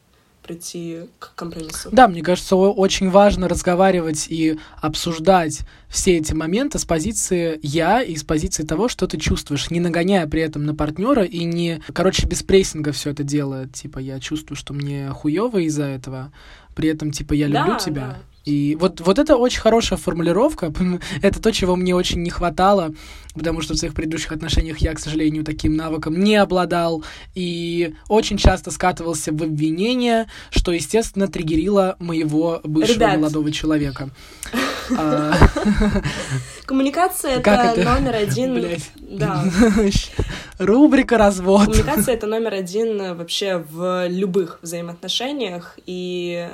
прийти 0.43 1.07
к 1.19 1.33
компромиссу. 1.35 1.89
Да, 1.91 2.07
мне 2.07 2.21
кажется, 2.21 2.55
очень 2.55 3.09
важно 3.09 3.47
разговаривать 3.47 4.27
и 4.29 4.59
обсуждать 4.81 5.61
все 5.89 6.17
эти 6.17 6.33
моменты 6.33 6.79
с 6.79 6.85
позиции 6.85 7.59
я 7.63 8.01
и 8.01 8.15
с 8.15 8.23
позиции 8.23 8.63
того, 8.63 8.87
что 8.89 9.07
ты 9.07 9.17
чувствуешь, 9.17 9.71
не 9.71 9.79
нагоняя 9.79 10.27
при 10.27 10.41
этом 10.41 10.65
на 10.65 10.75
партнера 10.75 11.23
и 11.23 11.43
не, 11.45 11.81
короче, 11.93 12.27
без 12.27 12.43
прессинга 12.43 12.91
все 12.91 13.11
это 13.11 13.23
делает. 13.23 13.73
Типа, 13.73 13.99
я 13.99 14.19
чувствую, 14.19 14.57
что 14.57 14.73
мне 14.73 15.09
хуево 15.09 15.59
из-за 15.59 15.85
этого, 15.85 16.31
при 16.75 16.89
этом, 16.89 17.11
типа, 17.11 17.33
я 17.33 17.47
люблю 17.47 17.73
да, 17.73 17.79
тебя. 17.79 18.01
Да. 18.01 18.17
И 18.45 18.75
вот, 18.79 18.99
вот 19.01 19.19
это 19.19 19.37
очень 19.37 19.61
хорошая 19.61 19.97
формулировка. 19.97 20.73
Это 21.21 21.41
то, 21.41 21.51
чего 21.51 21.75
мне 21.75 21.95
очень 21.95 22.21
не 22.21 22.29
хватало, 22.29 22.93
потому 23.33 23.61
что 23.61 23.73
в 23.73 23.77
своих 23.77 23.93
предыдущих 23.93 24.31
отношениях 24.31 24.79
я, 24.79 24.93
к 24.93 24.99
сожалению, 24.99 25.43
таким 25.43 25.75
навыком 25.75 26.19
не 26.19 26.35
обладал. 26.35 27.03
И 27.35 27.95
очень 28.09 28.37
часто 28.37 28.71
скатывался 28.71 29.31
в 29.31 29.41
обвинение, 29.41 30.27
что, 30.49 30.71
естественно, 30.71 31.27
триггерило 31.27 31.95
моего 31.99 32.59
бывшего 32.63 32.95
Ребят. 32.95 33.15
молодого 33.17 33.51
человека. 33.51 34.09
А, 34.97 35.33
Коммуникация 36.65 37.37
это, 37.37 37.73
номер 37.77 38.15
один. 38.15 38.65
Да. 38.99 39.45
Рубрика 40.59 41.17
«Развод». 41.17 41.65
Коммуникация 41.65 42.15
это 42.15 42.27
номер 42.27 42.53
один 42.53 43.15
вообще 43.15 43.57
в 43.57 44.07
любых 44.09 44.59
взаимоотношениях. 44.61 45.79
И 45.85 46.47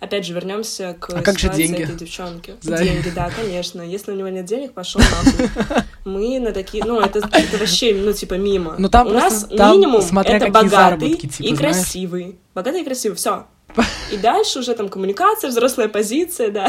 опять 0.00 0.26
же 0.26 0.34
вернемся 0.34 0.96
к 0.98 1.10
А 1.10 1.22
как 1.32 1.52
же 1.52 1.58
деньги? 1.58 1.82
этой 1.82 1.96
девчонки. 1.96 2.54
За- 2.60 2.78
Деньги, 2.78 3.10
да, 3.14 3.30
конечно. 3.30 3.82
Если 3.82 4.12
у 4.12 4.14
него 4.14 4.28
нет 4.28 4.44
денег, 4.44 4.72
пошел 4.72 5.00
нахуй. 5.00 5.48
Мы 6.04 6.38
на 6.40 6.52
такие, 6.52 6.84
ну 6.84 7.00
это, 7.00 7.18
это 7.20 7.56
вообще, 7.58 7.94
ну 7.94 8.12
типа 8.12 8.34
мимо. 8.34 8.74
Ну, 8.78 8.88
там 8.88 9.08
у 9.08 9.10
нас 9.12 9.46
там 9.56 9.72
минимум 9.72 10.02
смотря 10.02 10.36
это 10.36 10.46
какие 10.46 10.62
богатый 10.70 11.14
типа, 11.14 11.32
и 11.42 11.54
знаешь. 11.54 11.58
красивый. 11.58 12.38
Богатый 12.54 12.82
и 12.82 12.84
красивый, 12.84 13.16
все. 13.16 13.46
И 14.12 14.16
дальше 14.18 14.58
уже 14.58 14.74
там 14.74 14.88
коммуникация, 14.88 15.48
взрослая 15.48 15.88
позиция, 15.88 16.50
да. 16.50 16.68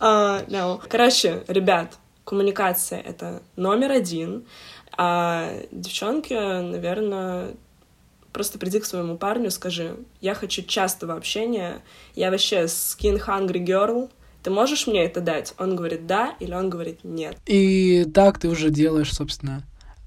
А, 0.00 0.42
no. 0.48 0.80
Короче, 0.88 1.42
ребят, 1.48 1.94
коммуникация— 2.24 3.00
это 3.06 3.42
номер 3.56 3.92
один, 3.92 4.44
а 4.96 5.50
девчонки, 5.72 6.34
наверное, 6.34 7.54
просто 8.34 8.58
приди 8.58 8.80
к 8.80 8.84
своему 8.84 9.16
парню, 9.16 9.50
скажи, 9.50 9.96
я 10.20 10.34
хочу 10.34 10.62
частого 10.62 11.14
общения, 11.14 11.80
я 12.14 12.30
вообще 12.30 12.64
skin 12.64 13.24
hungry 13.26 13.64
girl, 13.64 14.10
ты 14.42 14.50
можешь 14.50 14.86
мне 14.86 15.04
это 15.04 15.22
дать? 15.22 15.54
Он 15.56 15.74
говорит 15.74 16.06
да, 16.06 16.34
или 16.40 16.52
он 16.52 16.68
говорит 16.68 17.00
нет. 17.04 17.38
И 17.46 18.04
так 18.12 18.38
ты 18.38 18.48
уже 18.48 18.68
делаешь, 18.68 19.14
собственно, 19.14 19.62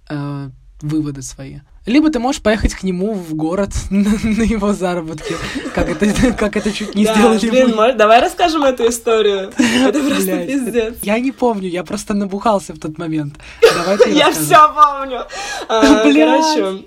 э, 0.10 0.50
выводы 0.82 1.24
свои. 1.24 1.62
Либо 1.88 2.10
ты 2.10 2.20
можешь 2.20 2.42
поехать 2.42 2.76
к 2.76 2.84
нему 2.84 3.14
в 3.14 3.34
город 3.34 3.70
на, 3.90 4.12
на 4.12 4.44
его 4.44 4.74
заработки, 4.74 5.36
как 5.74 5.90
это, 5.90 6.34
как 6.38 6.58
это 6.58 6.72
чуть 6.72 6.96
не 6.96 7.06
да, 7.06 7.16
сделали 7.16 7.50
блин, 7.50 7.70
мы. 7.70 7.76
может, 7.76 7.98
давай 7.98 8.20
расскажем 8.20 8.64
эту 8.66 8.90
историю. 8.90 9.54
Это 9.58 10.04
просто 10.04 10.24
Блядь, 10.24 10.48
пиздец. 10.48 10.96
Я 11.02 11.18
не 11.20 11.32
помню, 11.32 11.70
я 11.70 11.84
просто 11.86 12.14
набухался 12.14 12.74
в 12.74 12.80
тот 12.80 12.98
момент. 12.98 13.36
Давай 13.62 14.14
Я 14.14 14.32
все 14.32 14.72
помню. 14.74 15.26
А. 15.70 16.04
Короче, 16.04 16.84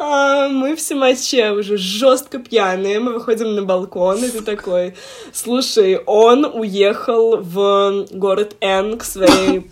мы 0.00 0.74
в 0.76 0.80
Симаче 0.80 1.52
уже 1.52 1.76
жестко 1.76 2.38
пьяные, 2.38 3.00
мы 3.00 3.12
выходим 3.12 3.54
на 3.54 3.62
балкон, 3.62 4.24
и 4.24 4.30
ты 4.30 4.40
такой, 4.40 4.94
слушай, 5.32 5.98
он 6.06 6.44
уехал 6.44 7.36
в 7.36 8.06
город 8.10 8.56
Н 8.60 8.98
к 8.98 9.04
своей 9.04 9.68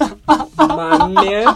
маме. 0.56 1.46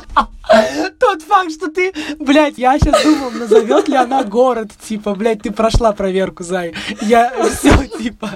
Тот 0.99 1.23
факт, 1.23 1.53
что 1.53 1.71
ты, 1.71 1.93
блядь, 2.19 2.59
я 2.59 2.79
сейчас 2.79 3.03
думал, 3.03 3.31
назовет 3.31 3.89
ли 3.89 3.97
она 3.97 4.25
город, 4.25 4.69
типа, 4.89 5.15
блядь, 5.15 5.43
ты 5.43 5.51
прошла 5.51 5.93
проверку, 5.93 6.43
Зай. 6.43 6.75
Я 7.03 7.33
все, 7.51 7.87
типа, 7.87 8.31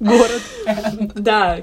город. 0.00 0.40
Да, 1.14 1.60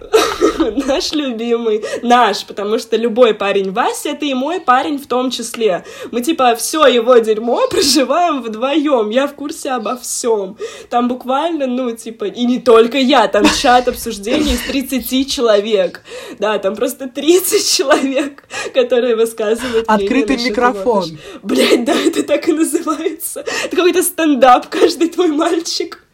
наш 0.86 1.12
любимый, 1.13 1.84
наш, 2.03 2.46
потому 2.46 2.79
что 2.79 2.96
любой 2.96 3.34
парень 3.34 3.72
Вася, 3.72 4.10
это 4.10 4.25
и 4.25 4.34
мой 4.34 4.60
парень 4.60 5.00
в 5.00 5.08
том 5.08 5.32
числе. 5.32 5.84
Мы 6.12 6.22
типа 6.22 6.56
все 6.56 6.86
его 6.86 7.17
дерьмо 7.17 7.67
проживаем 7.70 8.41
вдвоем. 8.41 9.10
Я 9.10 9.27
в 9.27 9.34
курсе 9.34 9.72
обо 9.72 9.98
всем. 9.98 10.58
Там 10.89 11.08
буквально, 11.08 11.65
ну, 11.67 11.96
типа, 11.96 12.25
и 12.25 12.46
не 12.46 12.60
только 12.60 12.98
я, 12.98 13.27
там 13.27 13.46
чат 13.46 13.88
обсуждений 13.88 14.53
из 14.53 14.62
30 14.62 15.32
человек. 15.32 16.03
Да, 16.39 16.58
там 16.60 16.75
просто 16.75 17.08
30 17.08 17.67
человек, 17.77 18.44
которые 18.74 19.15
высказывают 19.15 19.86
Открытый 19.88 20.38
микрофон. 20.38 21.17
Блядь, 21.41 21.86
да, 21.86 21.96
это 21.96 22.24
так 22.24 22.48
и 22.48 22.53
называется. 22.53 23.44
Это 23.65 23.75
какой-то 23.75 24.03
стендап, 24.03 24.67
каждый 24.67 25.10
твой 25.10 25.29
мальчик. 25.29 26.07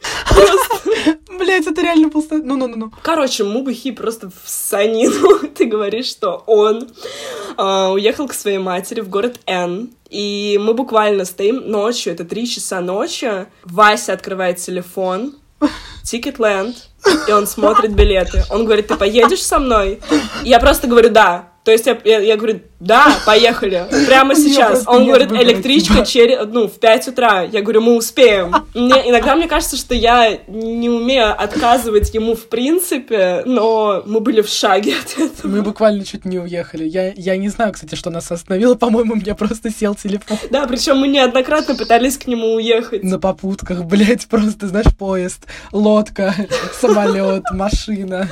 Блядь, 1.37 1.67
это 1.67 1.81
реально 1.81 2.09
просто... 2.09 2.37
Ну-ну-ну. 2.37 2.91
Короче, 3.01 3.43
Мубахи 3.43 3.91
просто 3.91 4.29
в 4.29 4.49
санину. 4.49 5.39
Ты 5.55 5.65
говоришь, 5.65 6.07
что 6.07 6.43
он 6.47 6.89
а, 7.57 7.91
уехал 7.91 8.27
к 8.27 8.33
своей 8.33 8.59
матери 8.59 9.01
в 9.01 9.09
город 9.09 9.39
Н. 9.45 9.89
И 10.09 10.59
мы 10.61 10.73
буквально 10.73 11.25
стоим 11.25 11.69
ночью, 11.69 12.13
это 12.13 12.23
три 12.23 12.47
часа 12.47 12.81
ночи. 12.81 13.47
Вася 13.63 14.13
открывает 14.13 14.57
телефон, 14.57 15.33
Ticketland, 16.03 16.75
и 17.27 17.31
он 17.31 17.47
смотрит 17.47 17.93
билеты. 17.93 18.43
Он 18.51 18.65
говорит, 18.65 18.87
ты 18.87 18.95
поедешь 18.95 19.41
со 19.43 19.59
мной? 19.59 19.99
Я 20.43 20.59
просто 20.59 20.87
говорю, 20.87 21.09
да. 21.09 21.49
То 21.63 21.71
есть 21.71 21.85
я, 21.85 21.97
я, 22.03 22.19
я 22.19 22.35
говорю, 22.35 22.59
да, 22.81 23.15
поехали, 23.25 23.85
прямо 24.05 24.35
сейчас. 24.35 24.83
Он 24.85 25.05
говорит, 25.05 25.31
электричка 25.31 26.05
через, 26.05 26.45
ну, 26.47 26.67
в 26.67 26.79
5 26.79 27.07
утра. 27.09 27.43
Я 27.43 27.61
говорю, 27.61 27.81
мы 27.81 27.95
успеем. 27.95 28.53
Мне, 28.73 29.09
иногда 29.09 29.35
мне 29.35 29.47
кажется, 29.47 29.77
что 29.77 29.95
я 29.95 30.39
не 30.47 30.89
умею 30.89 31.31
отказывать 31.41 32.13
ему 32.13 32.35
в 32.35 32.47
принципе, 32.49 33.43
но 33.45 34.03
мы 34.05 34.19
были 34.19 34.41
в 34.41 34.49
шаге 34.49 34.95
от 34.97 35.17
этого. 35.17 35.49
Мы 35.49 35.61
буквально 35.61 36.03
чуть 36.03 36.25
не 36.25 36.37
уехали. 36.37 36.83
Я, 36.83 37.13
я 37.15 37.37
не 37.37 37.47
знаю, 37.47 37.71
кстати, 37.71 37.95
что 37.95 38.09
нас 38.09 38.29
остановило. 38.29 38.75
По-моему, 38.75 39.13
у 39.13 39.17
меня 39.17 39.35
просто 39.35 39.69
сел 39.69 39.95
телефон 39.95 40.37
Да, 40.49 40.67
причем 40.67 40.97
мы 40.97 41.07
неоднократно 41.07 41.75
пытались 41.75 42.17
к 42.17 42.27
нему 42.27 42.55
уехать. 42.55 43.03
на 43.03 43.19
попутках, 43.19 43.85
блядь, 43.85 44.27
просто, 44.27 44.67
знаешь, 44.67 44.93
поезд, 44.97 45.45
лодка, 45.71 46.35
самолет, 46.81 47.43
машина. 47.51 48.27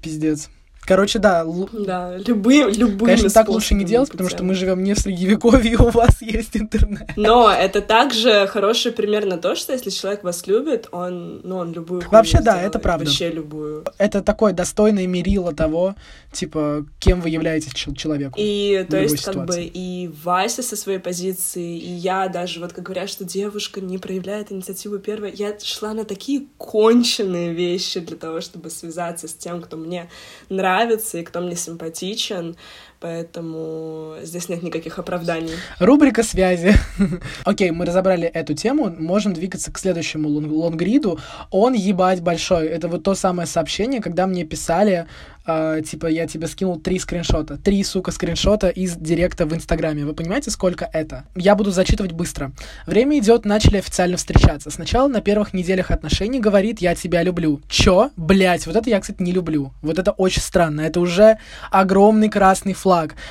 Пиздец. 0.00 0.48
Короче, 0.86 1.18
да, 1.18 1.40
л- 1.40 1.68
Да, 1.72 2.16
любые, 2.16 2.70
любыми 2.70 3.10
конечно, 3.10 3.30
так 3.30 3.48
лучше 3.48 3.74
не 3.74 3.84
делать, 3.84 4.10
потому 4.10 4.30
что 4.30 4.44
мы 4.44 4.54
живем 4.54 4.82
не 4.84 4.94
в 4.94 4.98
средневековье, 4.98 5.72
и 5.72 5.76
у 5.80 5.90
вас 5.90 6.22
есть 6.22 6.56
интернет. 6.56 7.08
Но 7.16 7.50
это 7.50 7.80
также 7.82 8.46
хороший 8.46 8.92
пример 8.92 9.26
на 9.26 9.36
то, 9.38 9.56
что 9.56 9.72
если 9.72 9.90
человек 9.90 10.22
вас 10.22 10.46
любит, 10.46 10.88
он, 10.92 11.40
ну, 11.42 11.56
он 11.56 11.72
любую 11.72 12.02
Вообще, 12.10 12.38
да, 12.38 12.52
сделает, 12.52 12.66
это 12.68 12.78
правда. 12.78 13.04
Вообще 13.06 13.30
любую. 13.30 13.84
Это 13.98 14.22
такое 14.22 14.52
достойное 14.52 15.06
мерило 15.08 15.52
того, 15.52 15.96
типа, 16.32 16.86
кем 17.00 17.20
вы 17.20 17.30
являетесь 17.30 17.72
чел- 17.72 17.94
человеку. 17.94 18.34
И, 18.38 18.86
то 18.88 18.96
есть, 19.00 19.24
как 19.24 19.34
бы, 19.34 19.40
ситуации. 19.54 19.70
и 19.74 20.10
Вася 20.22 20.62
со 20.62 20.76
своей 20.76 20.98
позиции, 20.98 21.78
и 21.78 21.90
я 21.90 22.28
даже, 22.28 22.60
вот 22.60 22.72
как 22.72 22.84
говорят, 22.84 23.10
что 23.10 23.24
девушка 23.24 23.80
не 23.80 23.98
проявляет 23.98 24.52
инициативу 24.52 24.98
первой, 24.98 25.32
я 25.34 25.58
шла 25.60 25.94
на 25.94 26.04
такие 26.04 26.46
конченые 26.58 27.52
вещи 27.52 27.98
для 28.00 28.16
того, 28.16 28.40
чтобы 28.40 28.70
связаться 28.70 29.26
с 29.26 29.34
тем, 29.34 29.60
кто 29.62 29.76
мне 29.76 30.08
нравится 30.48 30.75
и 31.18 31.22
кто 31.24 31.40
мне 31.40 31.56
симпатичен, 31.56 32.56
поэтому 33.00 34.14
здесь 34.22 34.48
нет 34.48 34.62
никаких 34.62 34.98
оправданий. 34.98 35.52
Рубрика 35.78 36.22
связи. 36.22 36.74
Окей, 37.44 37.70
мы 37.70 37.84
разобрали 37.84 38.26
эту 38.26 38.54
тему, 38.54 38.94
можем 38.98 39.32
двигаться 39.32 39.72
к 39.72 39.78
следующему 39.78 40.28
лон- 40.28 40.50
лонгриду. 40.50 41.18
Он 41.50 41.74
ебать 41.74 42.20
большой. 42.22 42.66
Это 42.66 42.88
вот 42.88 43.02
то 43.02 43.14
самое 43.14 43.46
сообщение, 43.46 44.00
когда 44.00 44.26
мне 44.26 44.44
писали, 44.44 45.06
э, 45.46 45.82
типа, 45.88 46.06
я 46.06 46.26
тебе 46.26 46.46
скинул 46.46 46.80
три 46.80 46.98
скриншота. 46.98 47.56
Три, 47.56 47.84
сука, 47.84 48.10
скриншота 48.10 48.68
из 48.68 48.96
директа 48.96 49.46
в 49.46 49.54
Инстаграме. 49.54 50.04
Вы 50.04 50.14
понимаете, 50.14 50.50
сколько 50.50 50.88
это? 50.92 51.24
Я 51.34 51.54
буду 51.54 51.70
зачитывать 51.70 52.12
быстро. 52.12 52.52
Время 52.86 53.18
идет, 53.18 53.44
начали 53.44 53.76
официально 53.78 54.16
встречаться. 54.16 54.70
Сначала 54.70 55.08
на 55.08 55.20
первых 55.20 55.52
неделях 55.54 55.90
отношений 55.90 56.40
говорит, 56.40 56.80
я 56.80 56.94
тебя 56.94 57.22
люблю. 57.22 57.60
Чё? 57.68 58.10
Блять, 58.16 58.66
вот 58.66 58.76
это 58.76 58.90
я, 58.90 59.00
кстати, 59.00 59.22
не 59.22 59.32
люблю. 59.32 59.72
Вот 59.82 59.98
это 59.98 60.10
очень 60.12 60.42
странно. 60.42 60.80
Это 60.80 61.00
уже 61.00 61.38
огромный 61.70 62.28
красный 62.28 62.72
флаг. 62.72 62.85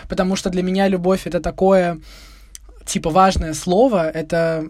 Потому 0.10 0.36
что 0.36 0.50
для 0.50 0.64
меня 0.64 0.88
любовь 0.88 1.26
это 1.26 1.40
такое, 1.40 2.00
типа, 2.86 3.10
важное 3.10 3.54
слово. 3.54 4.10
Это 4.10 4.68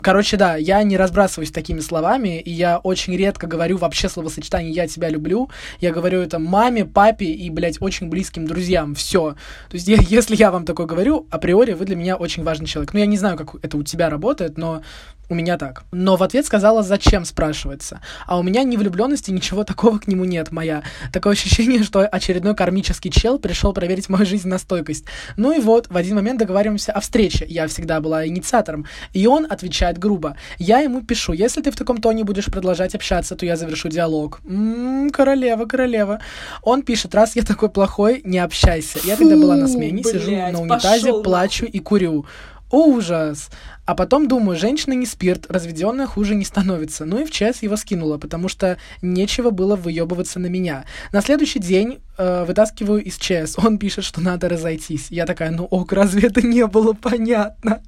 Короче, 0.00 0.36
да, 0.36 0.56
я 0.56 0.82
не 0.82 0.96
разбрасываюсь 0.96 1.50
такими 1.50 1.80
словами, 1.80 2.40
и 2.40 2.50
я 2.50 2.78
очень 2.78 3.16
редко 3.16 3.46
говорю 3.46 3.76
вообще 3.76 4.08
словосочетание 4.08 4.72
«я 4.72 4.86
тебя 4.86 5.08
люблю». 5.08 5.50
Я 5.80 5.92
говорю 5.92 6.20
это 6.20 6.38
маме, 6.38 6.84
папе 6.84 7.26
и, 7.26 7.50
блядь, 7.50 7.80
очень 7.80 8.08
близким 8.08 8.46
друзьям. 8.46 8.94
Все. 8.94 9.36
То 9.68 9.76
есть, 9.76 9.88
если 10.10 10.36
я 10.36 10.50
вам 10.50 10.64
такое 10.64 10.86
говорю, 10.86 11.26
априори 11.30 11.72
вы 11.72 11.84
для 11.84 11.96
меня 11.96 12.16
очень 12.16 12.42
важный 12.42 12.66
человек. 12.66 12.92
Ну, 12.92 13.00
я 13.00 13.06
не 13.06 13.18
знаю, 13.18 13.36
как 13.36 13.56
это 13.62 13.76
у 13.76 13.82
тебя 13.82 14.10
работает, 14.10 14.58
но 14.58 14.82
у 15.30 15.34
меня 15.34 15.56
так. 15.56 15.84
Но 15.92 16.16
в 16.16 16.22
ответ 16.24 16.44
сказала, 16.44 16.82
зачем, 16.82 17.24
спрашивается. 17.24 18.00
А 18.26 18.36
у 18.36 18.42
меня 18.42 18.64
ни 18.64 18.76
влюбленности, 18.76 19.30
ничего 19.30 19.62
такого 19.62 19.98
к 19.98 20.08
нему 20.08 20.24
нет, 20.24 20.50
моя. 20.50 20.82
Такое 21.12 21.34
ощущение, 21.34 21.82
что 21.84 22.00
очередной 22.00 22.56
кармический 22.56 23.12
чел 23.12 23.38
пришел 23.38 23.72
проверить 23.72 24.08
мою 24.08 24.26
жизнь 24.26 24.48
на 24.48 24.58
стойкость. 24.58 25.04
Ну 25.36 25.56
и 25.56 25.60
вот, 25.60 25.88
в 25.88 25.96
один 25.96 26.16
момент 26.16 26.40
договариваемся 26.40 26.92
о 26.92 27.00
встрече. 27.00 27.46
Я 27.48 27.68
всегда 27.68 28.00
была 28.00 28.26
инициатором. 28.26 28.86
И 29.12 29.26
он 29.26 29.46
отвечает 29.48 29.89
грубо. 29.98 30.36
Я 30.58 30.80
ему 30.80 31.02
пишу, 31.02 31.32
если 31.32 31.62
ты 31.62 31.70
в 31.70 31.76
таком 31.76 31.98
тоне 31.98 32.24
будешь 32.24 32.46
продолжать 32.46 32.94
общаться, 32.94 33.36
то 33.36 33.46
я 33.46 33.56
завершу 33.56 33.88
диалог. 33.88 34.40
М-м, 34.44 35.10
королева, 35.10 35.64
королева. 35.64 36.20
Он 36.62 36.82
пишет, 36.82 37.14
раз 37.14 37.36
я 37.36 37.42
такой 37.42 37.68
плохой, 37.68 38.20
не 38.24 38.38
общайся. 38.38 38.98
Я 39.04 39.16
тогда 39.16 39.36
была 39.36 39.56
на 39.56 39.68
смене, 39.68 40.02
Фу, 40.02 40.10
сижу 40.10 40.30
блядь, 40.30 40.52
на 40.52 40.60
унитазе, 40.60 41.06
пошёл 41.06 41.22
плачу 41.22 41.66
и 41.66 41.78
курю. 41.78 42.26
Ужас! 42.70 43.50
А 43.84 43.96
потом 43.96 44.28
думаю, 44.28 44.56
женщина 44.56 44.92
не 44.92 45.06
спирт, 45.06 45.50
разведенная 45.50 46.06
хуже 46.06 46.36
не 46.36 46.44
становится. 46.44 47.04
Ну 47.04 47.20
и 47.20 47.24
в 47.24 47.30
час 47.32 47.62
его 47.62 47.76
скинула, 47.76 48.18
потому 48.18 48.48
что 48.48 48.78
нечего 49.02 49.50
было 49.50 49.74
выебываться 49.74 50.38
на 50.38 50.46
меня. 50.46 50.84
На 51.12 51.20
следующий 51.20 51.58
день 51.58 51.98
э, 52.16 52.44
вытаскиваю 52.44 53.02
из 53.02 53.16
ЧС. 53.16 53.58
Он 53.58 53.78
пишет, 53.78 54.04
что 54.04 54.20
надо 54.20 54.48
разойтись. 54.48 55.08
Я 55.10 55.26
такая, 55.26 55.50
ну 55.50 55.64
ок, 55.64 55.92
разве 55.92 56.28
это 56.28 56.42
не 56.42 56.64
было 56.66 56.92
понятно? 56.92 57.82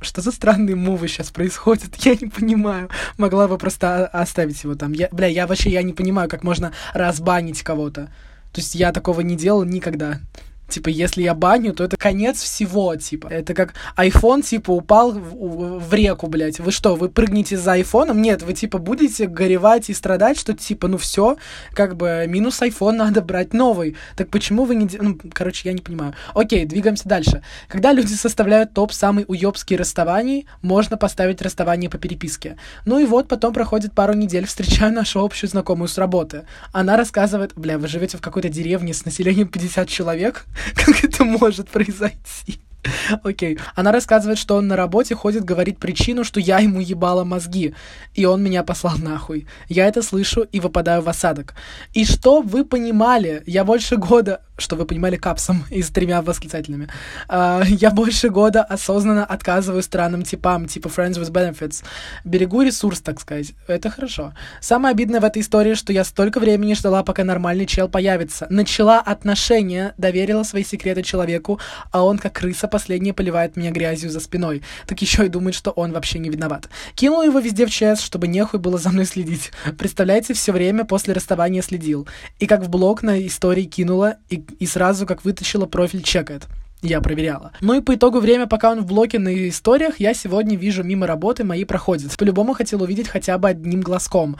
Что 0.00 0.20
за 0.20 0.30
странные 0.30 0.76
мувы 0.76 1.08
сейчас 1.08 1.30
происходят? 1.30 1.94
Я 2.04 2.14
не 2.14 2.28
понимаю. 2.28 2.90
Могла 3.16 3.48
бы 3.48 3.58
просто 3.58 4.06
оставить 4.06 4.62
его 4.62 4.74
там. 4.74 4.92
Я, 4.92 5.08
бля, 5.10 5.26
я 5.26 5.46
вообще 5.46 5.70
я 5.70 5.82
не 5.82 5.92
понимаю, 5.92 6.28
как 6.28 6.44
можно 6.44 6.72
разбанить 6.92 7.62
кого-то. 7.62 8.10
То 8.52 8.60
есть 8.60 8.74
я 8.74 8.92
такого 8.92 9.20
не 9.20 9.36
делал 9.36 9.64
никогда. 9.64 10.20
Типа, 10.68 10.88
если 10.88 11.22
я 11.22 11.34
баню, 11.34 11.72
то 11.72 11.84
это 11.84 11.96
конец 11.96 12.42
всего, 12.42 12.96
типа. 12.96 13.28
Это 13.28 13.54
как 13.54 13.74
iPhone, 13.96 14.42
типа, 14.42 14.70
упал 14.72 15.12
в, 15.12 15.78
в- 15.78 15.94
реку, 15.94 16.26
блядь. 16.26 16.58
Вы 16.58 16.72
что, 16.72 16.96
вы 16.96 17.08
прыгнете 17.08 17.56
за 17.56 17.72
айфоном? 17.72 18.20
Нет, 18.20 18.42
вы, 18.42 18.52
типа, 18.52 18.78
будете 18.78 19.26
горевать 19.26 19.88
и 19.90 19.94
страдать, 19.94 20.38
что, 20.38 20.54
типа, 20.54 20.88
ну 20.88 20.98
все, 20.98 21.36
как 21.72 21.96
бы, 21.96 22.24
минус 22.28 22.60
iPhone 22.62 22.92
надо 22.92 23.22
брать 23.22 23.52
новый. 23.54 23.96
Так 24.16 24.28
почему 24.28 24.64
вы 24.64 24.74
не... 24.74 24.88
Ну, 25.00 25.18
короче, 25.32 25.68
я 25.68 25.72
не 25.72 25.80
понимаю. 25.82 26.14
Окей, 26.34 26.64
двигаемся 26.64 27.08
дальше. 27.08 27.42
Когда 27.68 27.92
люди 27.92 28.12
составляют 28.14 28.72
топ 28.74 28.92
самый 28.92 29.24
уебский 29.28 29.76
расставаний, 29.76 30.46
можно 30.62 30.96
поставить 30.96 31.40
расставание 31.42 31.88
по 31.88 31.98
переписке. 31.98 32.56
Ну 32.84 32.98
и 32.98 33.04
вот, 33.06 33.28
потом 33.28 33.54
проходит 33.54 33.92
пару 33.92 34.14
недель, 34.14 34.46
встречаю 34.46 34.92
нашу 34.92 35.24
общую 35.24 35.48
знакомую 35.48 35.88
с 35.88 35.96
работы. 35.98 36.46
Она 36.72 36.96
рассказывает, 36.96 37.52
бля, 37.54 37.78
вы 37.78 37.86
живете 37.88 38.18
в 38.18 38.20
какой-то 38.20 38.48
деревне 38.48 38.92
с 38.92 39.04
населением 39.04 39.48
50 39.48 39.88
человек? 39.88 40.44
Как 40.74 41.04
это 41.04 41.24
может 41.24 41.68
произойти? 41.70 42.60
Окей. 43.22 43.58
Она 43.74 43.92
рассказывает, 43.92 44.38
что 44.38 44.56
он 44.56 44.68
на 44.68 44.76
работе 44.76 45.14
ходит 45.14 45.44
говорить 45.44 45.78
причину, 45.78 46.24
что 46.24 46.40
я 46.40 46.58
ему 46.58 46.80
ебала 46.80 47.24
мозги, 47.24 47.74
и 48.14 48.24
он 48.24 48.42
меня 48.42 48.62
послал 48.62 48.98
нахуй. 48.98 49.46
Я 49.68 49.86
это 49.86 50.02
слышу 50.02 50.42
и 50.42 50.60
выпадаю 50.60 51.02
в 51.02 51.08
осадок. 51.08 51.54
И 51.92 52.04
что 52.04 52.42
вы 52.42 52.64
понимали, 52.64 53.42
я 53.46 53.64
больше 53.64 53.96
года... 53.96 54.40
Что 54.58 54.74
вы 54.76 54.86
понимали 54.86 55.16
капсом 55.16 55.66
и 55.68 55.82
с 55.82 55.90
тремя 55.90 56.22
восклицательными. 56.22 56.88
А, 57.28 57.62
я 57.66 57.90
больше 57.90 58.30
года 58.30 58.62
осознанно 58.62 59.22
отказываю 59.22 59.82
странным 59.82 60.22
типам, 60.22 60.66
типа 60.66 60.88
Friends 60.88 61.20
with 61.20 61.30
Benefits. 61.30 61.84
Берегу 62.24 62.62
ресурс, 62.62 63.00
так 63.00 63.20
сказать. 63.20 63.52
Это 63.66 63.90
хорошо. 63.90 64.32
Самое 64.62 64.92
обидное 64.92 65.20
в 65.20 65.24
этой 65.24 65.42
истории, 65.42 65.74
что 65.74 65.92
я 65.92 66.04
столько 66.04 66.40
времени 66.40 66.72
ждала, 66.72 67.02
пока 67.02 67.22
нормальный 67.22 67.66
чел 67.66 67.86
появится. 67.86 68.46
Начала 68.48 68.98
отношения, 68.98 69.92
доверила 69.98 70.42
свои 70.42 70.64
секреты 70.64 71.02
человеку, 71.02 71.60
а 71.92 72.02
он, 72.02 72.16
как 72.16 72.32
крыса, 72.32 72.66
последнее 72.76 73.14
поливает 73.14 73.56
меня 73.56 73.70
грязью 73.70 74.10
за 74.10 74.20
спиной. 74.20 74.62
Так 74.86 75.00
еще 75.00 75.24
и 75.24 75.30
думает, 75.30 75.54
что 75.54 75.70
он 75.70 75.92
вообще 75.92 76.18
не 76.18 76.28
виноват. 76.28 76.68
Кинул 76.94 77.22
его 77.22 77.38
везде 77.38 77.64
в 77.64 77.70
ЧС, 77.70 78.02
чтобы 78.02 78.28
нехуй 78.28 78.60
было 78.60 78.76
за 78.76 78.90
мной 78.90 79.06
следить. 79.06 79.50
Представляете, 79.78 80.34
все 80.34 80.52
время 80.52 80.84
после 80.84 81.14
расставания 81.14 81.62
следил. 81.62 82.06
И 82.38 82.46
как 82.46 82.60
в 82.60 82.68
блог 82.68 83.02
на 83.02 83.26
истории 83.26 83.64
кинула, 83.64 84.18
и, 84.28 84.44
и 84.58 84.66
сразу 84.66 85.06
как 85.06 85.24
вытащила 85.24 85.64
профиль 85.64 86.02
чекает. 86.02 86.42
Я 86.86 87.00
проверяла. 87.00 87.52
Ну 87.60 87.74
и 87.74 87.80
по 87.80 87.94
итогу 87.94 88.20
время, 88.20 88.46
пока 88.46 88.70
он 88.70 88.80
в 88.82 88.86
блоке 88.86 89.18
на 89.18 89.48
историях, 89.48 89.98
я 89.98 90.14
сегодня 90.14 90.56
вижу 90.56 90.84
мимо 90.84 91.06
работы, 91.06 91.42
мои 91.44 91.64
проходят. 91.64 92.16
По-любому 92.16 92.54
хотел 92.54 92.82
увидеть 92.82 93.08
хотя 93.08 93.36
бы 93.38 93.48
одним 93.48 93.80
глазком. 93.80 94.36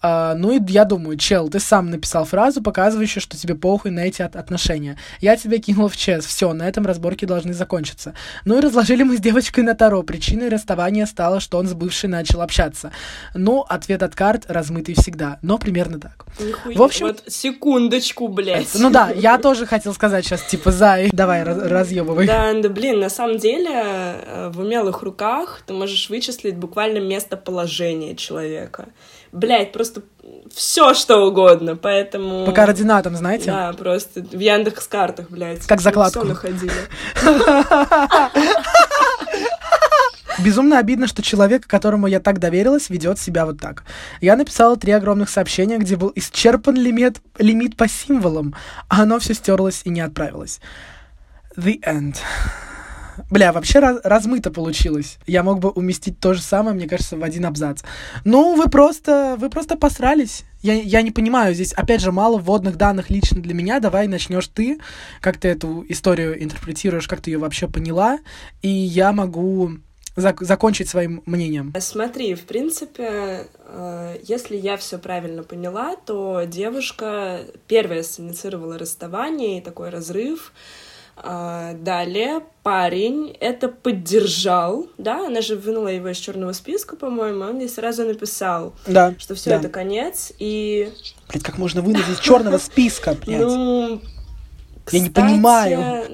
А, 0.00 0.34
ну 0.36 0.52
и 0.52 0.60
я 0.72 0.84
думаю, 0.84 1.16
чел, 1.16 1.48
ты 1.48 1.58
сам 1.58 1.90
написал 1.90 2.24
фразу, 2.24 2.62
показывающую, 2.62 3.20
что 3.20 3.36
тебе 3.36 3.56
похуй 3.56 3.90
на 3.90 3.98
эти 4.00 4.22
от- 4.22 4.36
отношения. 4.36 4.96
Я 5.20 5.36
тебя 5.36 5.58
кинул 5.58 5.88
в 5.88 5.96
ЧС, 5.96 6.24
все, 6.24 6.52
на 6.52 6.68
этом 6.68 6.86
разборки 6.86 7.24
должны 7.24 7.52
закончиться. 7.52 8.14
Ну 8.44 8.56
и 8.56 8.60
разложили 8.60 9.02
мы 9.02 9.16
с 9.16 9.20
девочкой 9.20 9.64
на 9.64 9.74
Таро. 9.74 10.04
Причиной 10.04 10.50
расставания 10.50 11.04
стало, 11.04 11.40
что 11.40 11.58
он 11.58 11.66
с 11.66 11.74
бывшей 11.74 12.08
начал 12.08 12.42
общаться. 12.42 12.92
Ну, 13.34 13.62
ответ 13.68 14.04
от 14.04 14.14
карт 14.14 14.44
размытый 14.46 14.94
всегда, 14.94 15.40
но 15.42 15.58
примерно 15.58 15.98
так. 15.98 16.26
Нихуя. 16.38 16.76
В 16.76 16.82
общем- 16.82 17.06
Вот 17.08 17.24
секундочку, 17.26 18.28
блядь. 18.28 18.68
Ну 18.74 18.90
да, 18.90 19.10
я 19.10 19.36
тоже 19.38 19.66
хотел 19.66 19.92
сказать 19.94 20.24
сейчас, 20.24 20.42
типа, 20.42 20.70
зай, 20.70 21.08
давай, 21.12 21.42
раз- 21.42 21.58
разъебывай. 21.88 22.26
Да, 22.26 22.52
да, 22.54 22.68
блин, 22.68 23.00
на 23.00 23.08
самом 23.08 23.38
деле 23.38 23.70
э, 23.72 24.50
в 24.52 24.60
умелых 24.60 25.02
руках 25.02 25.62
ты 25.66 25.72
можешь 25.72 26.08
вычислить 26.10 26.56
буквально 26.56 26.98
местоположение 26.98 28.16
человека. 28.16 28.86
Блять, 29.32 29.72
просто 29.72 30.02
все 30.54 30.94
что 30.94 31.26
угодно, 31.26 31.76
поэтому... 31.76 32.46
По 32.46 32.52
координатам, 32.52 33.16
знаете? 33.16 33.46
Да, 33.46 33.72
просто 33.72 34.20
в 34.20 34.38
Яндекс 34.38 34.86
картах, 34.86 35.30
блядь. 35.30 35.66
Как 35.66 35.80
закладку. 35.80 36.20
Всё 36.20 36.28
находили. 36.28 36.72
Безумно 40.38 40.78
обидно, 40.78 41.08
что 41.08 41.20
человек, 41.20 41.66
которому 41.66 42.06
я 42.06 42.20
так 42.20 42.38
доверилась, 42.38 42.90
ведет 42.90 43.18
себя 43.18 43.44
вот 43.44 43.60
так. 43.60 43.82
Я 44.20 44.36
написала 44.36 44.76
три 44.76 44.92
огромных 44.92 45.30
сообщения, 45.30 45.78
где 45.78 45.96
был 45.96 46.12
исчерпан 46.14 46.76
лимит, 46.76 47.20
лимит 47.38 47.76
по 47.76 47.88
символам, 47.88 48.54
а 48.88 49.02
оно 49.02 49.18
все 49.18 49.34
стерлось 49.34 49.82
и 49.84 49.90
не 49.90 50.00
отправилось. 50.00 50.60
The 51.58 51.80
end. 51.82 52.16
Бля, 53.30 53.52
вообще 53.52 53.80
раз- 53.80 54.00
размыто 54.04 54.52
получилось. 54.52 55.18
Я 55.26 55.42
мог 55.42 55.58
бы 55.58 55.70
уместить 55.70 56.20
то 56.20 56.34
же 56.34 56.40
самое, 56.40 56.76
мне 56.76 56.86
кажется, 56.86 57.16
в 57.16 57.24
один 57.24 57.46
абзац. 57.46 57.82
Ну, 58.24 58.54
вы 58.54 58.70
просто, 58.70 59.36
вы 59.38 59.50
просто 59.50 59.76
посрались. 59.76 60.44
Я, 60.62 60.74
я 60.74 61.02
не 61.02 61.10
понимаю, 61.10 61.52
здесь, 61.54 61.72
опять 61.72 62.00
же, 62.00 62.12
мало 62.12 62.38
вводных 62.38 62.76
данных 62.76 63.10
лично 63.10 63.42
для 63.42 63.54
меня. 63.54 63.80
Давай 63.80 64.06
начнешь 64.06 64.46
ты, 64.46 64.78
как 65.20 65.36
ты 65.38 65.48
эту 65.48 65.84
историю 65.88 66.40
интерпретируешь, 66.40 67.08
как 67.08 67.20
ты 67.20 67.32
ее 67.32 67.38
вообще 67.38 67.66
поняла, 67.66 68.20
и 68.62 68.68
я 68.68 69.12
могу 69.12 69.72
зак- 70.16 70.44
закончить 70.44 70.88
своим 70.88 71.22
мнением. 71.26 71.74
Смотри, 71.80 72.34
в 72.34 72.42
принципе, 72.42 73.48
э, 73.66 74.16
если 74.22 74.56
я 74.56 74.76
все 74.76 74.98
правильно 74.98 75.42
поняла, 75.42 75.96
то 75.96 76.44
девушка 76.46 77.40
первая 77.66 78.04
синициировала 78.04 78.78
расставание 78.78 79.58
и 79.58 79.60
такой 79.60 79.90
разрыв. 79.90 80.52
А, 81.22 81.74
Далее 81.74 82.40
парень 82.62 83.36
это 83.40 83.68
поддержал, 83.68 84.86
да, 84.98 85.26
она 85.26 85.40
же 85.40 85.56
вынула 85.56 85.88
его 85.88 86.08
из 86.08 86.18
черного 86.18 86.52
списка, 86.52 86.96
по-моему, 86.96 87.44
он 87.44 87.58
ей 87.60 87.68
сразу 87.68 88.04
написал, 88.04 88.74
Да. 88.86 89.14
что 89.18 89.34
все 89.34 89.50
да. 89.50 89.56
это 89.56 89.68
конец, 89.68 90.32
и 90.38 90.92
Блядь, 91.30 91.42
как 91.42 91.58
можно 91.58 91.82
вынуть 91.82 92.08
из 92.08 92.18
черного 92.20 92.58
списка, 92.58 93.16
блядь? 93.26 93.40
ну 93.40 94.00
Я 94.92 95.00
не 95.00 95.08
кстати, 95.08 95.10
понимаю. 95.28 96.04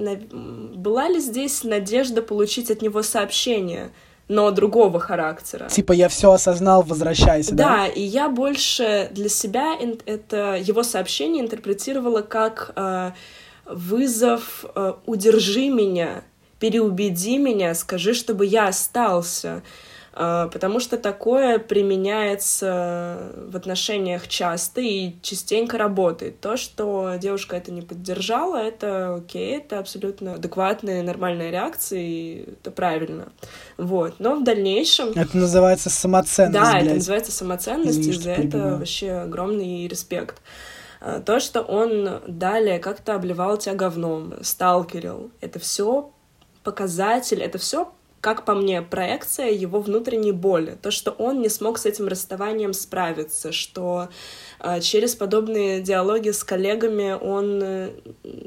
была 0.74 1.08
ли 1.08 1.20
здесь 1.20 1.64
надежда 1.64 2.22
получить 2.22 2.70
от 2.70 2.82
него 2.82 3.02
сообщение, 3.02 3.90
но 4.28 4.50
другого 4.50 5.00
характера? 5.00 5.68
Типа 5.68 5.92
я 5.92 6.08
все 6.08 6.32
осознал, 6.32 6.82
возвращайся, 6.82 7.54
да? 7.54 7.64
Да, 7.64 7.86
и 7.86 8.00
я 8.00 8.28
больше 8.28 9.08
для 9.12 9.28
себя 9.28 9.76
это 10.06 10.56
его 10.56 10.82
сообщение 10.82 11.42
интерпретировала 11.42 12.22
как 12.22 12.72
э, 12.74 13.10
вызов 13.66 14.64
э, 14.74 14.92
«удержи 15.06 15.68
меня», 15.68 16.22
«переубеди 16.58 17.38
меня», 17.38 17.74
«скажи, 17.74 18.14
чтобы 18.14 18.46
я 18.46 18.68
остался». 18.68 19.62
Э, 20.16 20.48
Потому 20.52 20.78
что 20.78 20.96
такое 20.96 21.58
применяется 21.58 23.32
в 23.48 23.56
отношениях 23.56 24.28
часто 24.28 24.80
и 24.80 25.14
частенько 25.22 25.76
работает. 25.76 26.40
То, 26.40 26.56
что 26.56 27.14
девушка 27.20 27.56
это 27.56 27.72
не 27.72 27.82
поддержала, 27.82 28.56
это 28.56 29.16
окей, 29.16 29.56
это 29.56 29.80
абсолютно 29.80 30.34
адекватная, 30.34 31.02
нормальная 31.02 31.50
реакция, 31.50 32.00
и 32.00 32.44
это 32.52 32.70
правильно. 32.70 33.32
Вот. 33.76 34.14
Но 34.20 34.36
в 34.36 34.44
дальнейшем... 34.44 35.10
Это 35.16 35.36
называется 35.36 35.90
самоценность, 35.90 36.60
Да, 36.60 36.76
это 36.76 36.84
блядь. 36.84 36.96
называется 36.96 37.32
самоценность, 37.32 37.98
Извини, 37.98 38.16
и 38.16 38.20
за 38.20 38.30
это 38.30 38.58
вообще 38.78 39.10
огромный 39.12 39.88
респект. 39.88 40.40
А, 41.04 41.20
То, 41.20 41.38
что 41.38 41.60
он 41.60 42.22
далее 42.26 42.78
как-то 42.78 43.14
обливал 43.14 43.58
тебя 43.58 43.74
говном, 43.74 44.42
сталкерил, 44.42 45.30
это 45.42 45.58
все 45.58 46.10
показатель, 46.62 47.42
это 47.42 47.58
все 47.58 47.92
как 48.24 48.46
по 48.46 48.54
мне, 48.54 48.80
проекция 48.80 49.50
его 49.50 49.80
внутренней 49.80 50.32
боли. 50.32 50.78
То, 50.80 50.90
что 50.90 51.10
он 51.10 51.42
не 51.42 51.50
смог 51.50 51.76
с 51.76 51.84
этим 51.84 52.08
расставанием 52.08 52.72
справиться, 52.72 53.52
что 53.52 54.08
э, 54.60 54.80
через 54.80 55.14
подобные 55.14 55.82
диалоги 55.82 56.30
с 56.30 56.42
коллегами 56.42 57.12
он 57.12 57.62
э, 57.62 57.90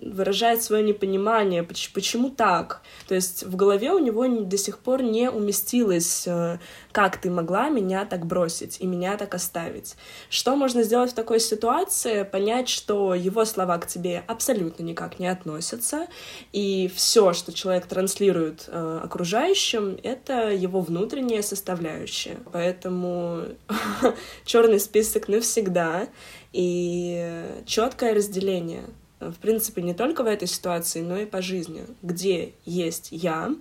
выражает 0.01 0.63
свое 0.63 0.81
непонимание, 0.83 1.61
почему, 1.61 2.31
так. 2.31 2.81
То 3.07 3.13
есть 3.13 3.43
в 3.43 3.55
голове 3.55 3.91
у 3.91 3.99
него 3.99 4.27
до 4.27 4.57
сих 4.57 4.79
пор 4.79 5.03
не 5.03 5.29
уместилось, 5.29 6.23
э, 6.25 6.57
как 6.97 7.17
ты 7.17 7.29
могла 7.29 7.69
меня 7.69 8.05
так 8.05 8.25
бросить 8.25 8.77
и 8.79 8.87
меня 8.87 9.17
так 9.17 9.35
оставить. 9.35 9.95
Что 10.31 10.55
можно 10.55 10.81
сделать 10.81 11.11
в 11.11 11.13
такой 11.13 11.39
ситуации? 11.39 12.23
Понять, 12.23 12.69
что 12.69 13.13
его 13.13 13.45
слова 13.45 13.77
к 13.77 13.85
тебе 13.85 14.23
абсолютно 14.25 14.81
никак 14.81 15.19
не 15.19 15.27
относятся, 15.27 16.07
и 16.53 16.91
все, 16.95 17.33
что 17.33 17.53
человек 17.53 17.85
транслирует 17.85 18.63
э, 18.65 19.01
окружающим, 19.03 19.99
это 20.01 20.51
его 20.51 20.81
внутренняя 20.81 21.43
составляющая. 21.43 22.39
Поэтому 22.51 23.43
черный 24.45 24.79
список 24.79 25.27
навсегда 25.27 26.07
и 26.51 27.43
четкое 27.67 28.15
разделение. 28.15 28.85
В 29.19 29.35
принципе, 29.35 29.83
не 29.83 29.93
только 29.93 30.23
в 30.23 30.25
этой 30.25 30.47
ситуации, 30.47 31.01
но 31.01 31.15
и 31.19 31.27
по 31.27 31.43
жизни. 31.43 31.85
Где 32.01 32.53
есть 32.65 33.09
я, 33.11 33.53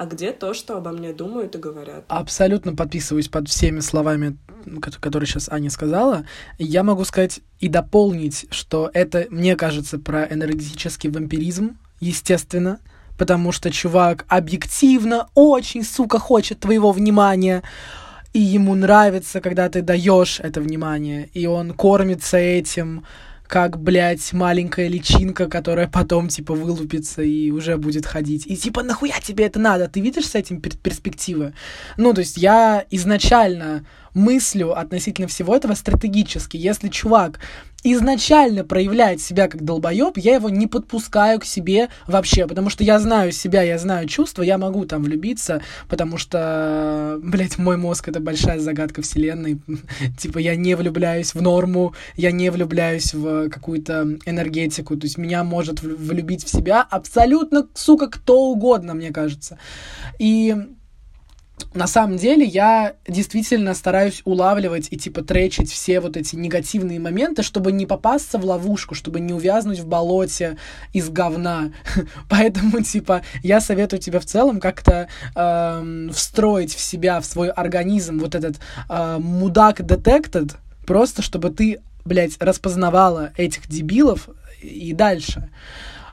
а 0.00 0.06
где 0.06 0.32
то, 0.32 0.54
что 0.54 0.78
обо 0.78 0.92
мне 0.92 1.12
думают 1.12 1.54
и 1.56 1.58
говорят. 1.58 2.04
Абсолютно 2.08 2.74
подписываюсь 2.74 3.28
под 3.28 3.50
всеми 3.50 3.80
словами, 3.80 4.38
которые 4.98 5.26
сейчас 5.26 5.50
Аня 5.50 5.68
сказала. 5.68 6.24
Я 6.58 6.82
могу 6.84 7.04
сказать 7.04 7.40
и 7.58 7.68
дополнить, 7.68 8.46
что 8.50 8.90
это, 8.94 9.26
мне 9.28 9.56
кажется, 9.56 9.98
про 9.98 10.24
энергетический 10.24 11.10
вампиризм, 11.10 11.76
естественно, 12.00 12.80
потому 13.18 13.52
что 13.52 13.70
чувак 13.70 14.24
объективно 14.28 15.28
очень, 15.34 15.84
сука, 15.84 16.18
хочет 16.18 16.60
твоего 16.60 16.92
внимания, 16.92 17.62
и 18.32 18.40
ему 18.40 18.74
нравится, 18.74 19.42
когда 19.42 19.68
ты 19.68 19.82
даешь 19.82 20.40
это 20.40 20.62
внимание, 20.62 21.28
и 21.34 21.44
он 21.44 21.74
кормится 21.74 22.38
этим, 22.38 23.04
как, 23.50 23.80
блядь, 23.80 24.32
маленькая 24.32 24.86
личинка, 24.86 25.48
которая 25.48 25.88
потом, 25.88 26.28
типа, 26.28 26.54
вылупится 26.54 27.20
и 27.20 27.50
уже 27.50 27.76
будет 27.78 28.06
ходить. 28.06 28.46
И, 28.46 28.56
типа, 28.56 28.84
нахуя 28.84 29.18
тебе 29.20 29.46
это 29.46 29.58
надо? 29.58 29.88
Ты 29.88 30.00
видишь 30.00 30.28
с 30.28 30.36
этим 30.36 30.60
перспективы? 30.60 31.52
Ну, 31.96 32.14
то 32.14 32.20
есть 32.20 32.36
я 32.36 32.84
изначально 32.92 33.84
мыслю 34.14 34.78
относительно 34.78 35.28
всего 35.28 35.56
этого 35.56 35.74
стратегически. 35.74 36.56
Если 36.56 36.88
чувак 36.88 37.40
изначально 37.82 38.64
проявляет 38.64 39.20
себя 39.20 39.48
как 39.48 39.64
долбоеб, 39.64 40.18
я 40.18 40.34
его 40.34 40.50
не 40.50 40.66
подпускаю 40.66 41.40
к 41.40 41.44
себе 41.44 41.88
вообще, 42.06 42.46
потому 42.46 42.70
что 42.70 42.84
я 42.84 42.98
знаю 42.98 43.32
себя, 43.32 43.62
я 43.62 43.78
знаю 43.78 44.06
чувства, 44.06 44.42
я 44.42 44.58
могу 44.58 44.84
там 44.84 45.02
влюбиться, 45.02 45.62
потому 45.88 46.18
что, 46.18 47.18
блядь, 47.22 47.58
мой 47.58 47.76
мозг— 47.76 48.08
это 48.08 48.20
большая 48.20 48.60
загадка 48.60 49.02
вселенной. 49.02 49.60
типа, 50.18 50.38
я 50.38 50.56
не 50.56 50.74
влюбляюсь 50.74 51.34
в 51.34 51.40
норму, 51.40 51.94
я 52.16 52.32
не 52.32 52.50
влюбляюсь 52.50 53.14
в 53.14 53.48
какую-то 53.48 54.18
энергетику, 54.26 54.96
то 54.96 55.06
есть 55.06 55.18
меня 55.18 55.44
может 55.44 55.82
влюбить 55.82 56.44
в 56.44 56.50
себя 56.50 56.82
абсолютно, 56.82 57.66
сука, 57.74 58.08
кто 58.08 58.50
угодно, 58.50 58.94
мне 58.94 59.10
кажется. 59.10 59.58
И 60.18 60.54
на 61.74 61.86
самом 61.86 62.16
деле 62.16 62.44
я 62.44 62.94
действительно 63.06 63.74
стараюсь 63.74 64.22
улавливать 64.24 64.88
и 64.90 64.96
типа 64.96 65.22
тречить 65.22 65.70
все 65.70 66.00
вот 66.00 66.16
эти 66.16 66.36
негативные 66.36 67.00
моменты, 67.00 67.42
чтобы 67.42 67.72
не 67.72 67.86
попасться 67.86 68.38
в 68.38 68.44
ловушку, 68.44 68.94
чтобы 68.94 69.20
не 69.20 69.32
увязнуть 69.32 69.78
в 69.78 69.86
болоте 69.86 70.56
из 70.92 71.08
говна. 71.08 71.72
Поэтому 72.28 72.82
типа 72.82 73.22
я 73.42 73.60
советую 73.60 74.00
тебе 74.00 74.20
в 74.20 74.26
целом 74.26 74.60
как-то 74.60 75.08
эм, 75.34 76.10
встроить 76.12 76.74
в 76.74 76.80
себя, 76.80 77.20
в 77.20 77.26
свой 77.26 77.50
организм 77.50 78.18
вот 78.18 78.34
этот 78.34 78.56
э, 78.88 79.18
мудак 79.18 79.80
detected, 79.80 80.52
просто 80.86 81.22
чтобы 81.22 81.50
ты, 81.50 81.80
блядь, 82.04 82.36
распознавала 82.40 83.32
этих 83.36 83.68
дебилов 83.68 84.28
и 84.62 84.92
дальше. 84.92 85.48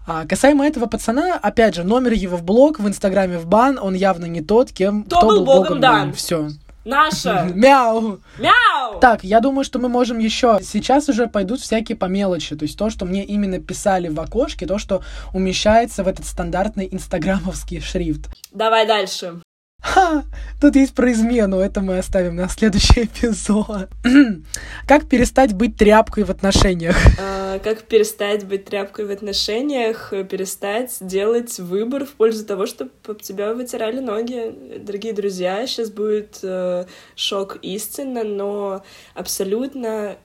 А, 0.10 0.26
касаемо 0.26 0.66
этого 0.66 0.86
пацана, 0.86 1.36
опять 1.36 1.76
же, 1.76 1.84
номер 1.84 2.14
его 2.14 2.38
в 2.38 2.44
блог, 2.44 2.80
в 2.80 2.88
Инстаграме 2.88 3.38
в 3.38 3.46
бан, 3.46 3.78
он 3.78 3.94
явно 3.94 4.24
не 4.24 4.40
тот, 4.40 4.72
кем 4.72 5.04
кто, 5.04 5.18
кто 5.18 5.28
был 5.28 5.44
богом, 5.44 5.64
богом 5.64 5.80
дан. 5.82 6.14
Все. 6.14 6.48
Наша. 6.86 7.52
Мяу. 7.54 8.22
Мяу. 8.40 9.00
Так, 9.02 9.26
я 9.26 9.42
думаю, 9.42 9.66
что 9.66 9.80
мы 9.80 9.90
можем 9.90 10.20
еще. 10.20 10.60
Сейчас 10.64 11.10
уже 11.10 11.28
пойдут 11.28 11.60
всякие 11.60 11.98
по 11.98 12.06
мелочи. 12.06 12.56
То 12.56 12.64
есть 12.64 12.78
то, 12.78 12.90
что 12.90 13.04
мне 13.04 13.26
именно 13.26 13.60
писали 13.60 14.08
в 14.08 14.18
окошке, 14.22 14.66
то, 14.66 14.78
что 14.78 15.04
умещается 15.34 16.06
в 16.06 16.08
этот 16.08 16.26
стандартный 16.26 16.88
инстаграмовский 16.90 17.82
шрифт. 17.82 18.30
Давай 18.54 18.88
дальше. 18.88 19.42
Ха! 19.82 20.24
Тут 20.60 20.76
есть 20.76 20.96
про 20.96 21.12
измену, 21.12 21.60
это 21.60 21.82
мы 21.82 22.00
оставим 22.00 22.36
на 22.36 22.50
следующий 22.50 23.04
эпизод. 23.04 23.90
как 24.88 25.08
перестать 25.08 25.54
быть 25.54 25.78
тряпкой 25.78 26.24
в 26.24 26.32
отношениях? 26.32 26.98
А, 27.20 27.60
как 27.60 27.84
перестать 27.84 28.46
быть 28.46 28.66
тряпкой 28.66 29.06
в 29.06 29.12
отношениях? 29.12 30.14
Перестать 30.30 30.98
делать 31.02 31.60
выбор 31.60 32.06
в 32.06 32.14
пользу 32.14 32.46
того, 32.46 32.66
чтобы 32.66 32.92
об 33.08 33.22
тебя 33.22 33.54
вытирали 33.54 34.00
ноги. 34.00 34.80
Дорогие 34.80 35.14
друзья, 35.14 35.66
сейчас 35.68 35.92
будет 35.92 36.40
э, 36.42 36.86
шок 37.16 37.58
истинно, 37.62 38.24
но 38.24 38.84
абсолютно 39.14 40.18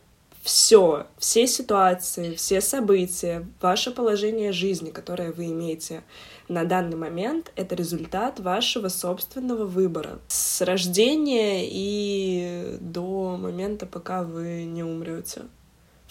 все, 0.43 1.07
все 1.19 1.47
ситуации, 1.47 2.35
все 2.35 2.61
события, 2.61 3.47
ваше 3.61 3.93
положение 3.93 4.53
жизни, 4.53 4.91
которое 4.91 5.31
вы 5.31 5.47
имеете 5.47 6.03
на 6.49 6.65
данный 6.65 6.97
момент, 6.97 7.53
это 7.57 7.75
результат 7.75 8.41
вашего 8.41 8.89
собственного 8.89 9.65
выбора. 9.65 10.19
С 10.29 10.61
рождения 10.63 11.69
и 11.69 12.77
до 12.81 13.37
момента, 13.37 13.87
пока 13.87 14.23
вы 14.23 14.65
не 14.65 14.83
умрете 14.83 15.43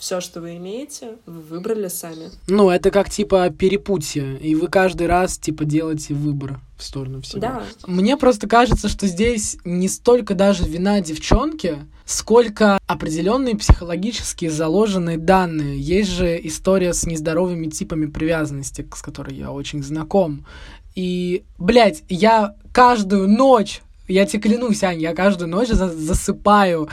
все, 0.02 0.20
что 0.20 0.42
вы 0.42 0.58
имеете, 0.58 1.18
вы 1.28 1.42
выбрали 1.42 1.88
сами. 1.88 2.32
Ну, 2.48 2.72
это 2.72 2.90
как 2.90 3.08
типа 3.12 3.52
перепутье, 3.52 4.36
и 4.40 4.56
вы 4.56 4.68
каждый 4.68 5.06
раз 5.06 5.38
типа 5.38 5.64
делаете 5.64 6.16
выбор 6.16 6.60
в 6.76 6.84
сторону 6.84 7.22
всего. 7.22 7.40
Да. 7.40 7.64
Мне 7.86 8.18
просто 8.18 8.48
кажется, 8.48 8.90
что 8.90 9.06
здесь 9.06 9.58
не 9.64 9.88
столько 9.88 10.34
даже 10.34 10.64
вина 10.64 11.02
девчонки, 11.02 11.78
сколько 12.04 12.80
определенные 12.88 13.56
психологические 13.56 14.50
заложенные 14.50 15.20
данные. 15.20 15.80
Есть 15.80 16.10
же 16.10 16.40
история 16.48 16.94
с 16.94 17.06
нездоровыми 17.06 17.68
типами 17.68 18.08
привязанности, 18.08 18.88
с 18.96 19.04
которой 19.04 19.36
я 19.36 19.52
очень 19.52 19.84
знаком. 19.84 20.48
И, 20.96 21.44
блядь, 21.60 22.02
я 22.10 22.56
каждую 22.74 23.30
ночь 23.30 23.84
я 24.08 24.26
тебе 24.26 24.42
клянусь, 24.42 24.84
Ань, 24.84 25.02
я 25.02 25.14
каждую 25.14 25.50
ночь 25.50 25.70
засыпаю 25.70 26.90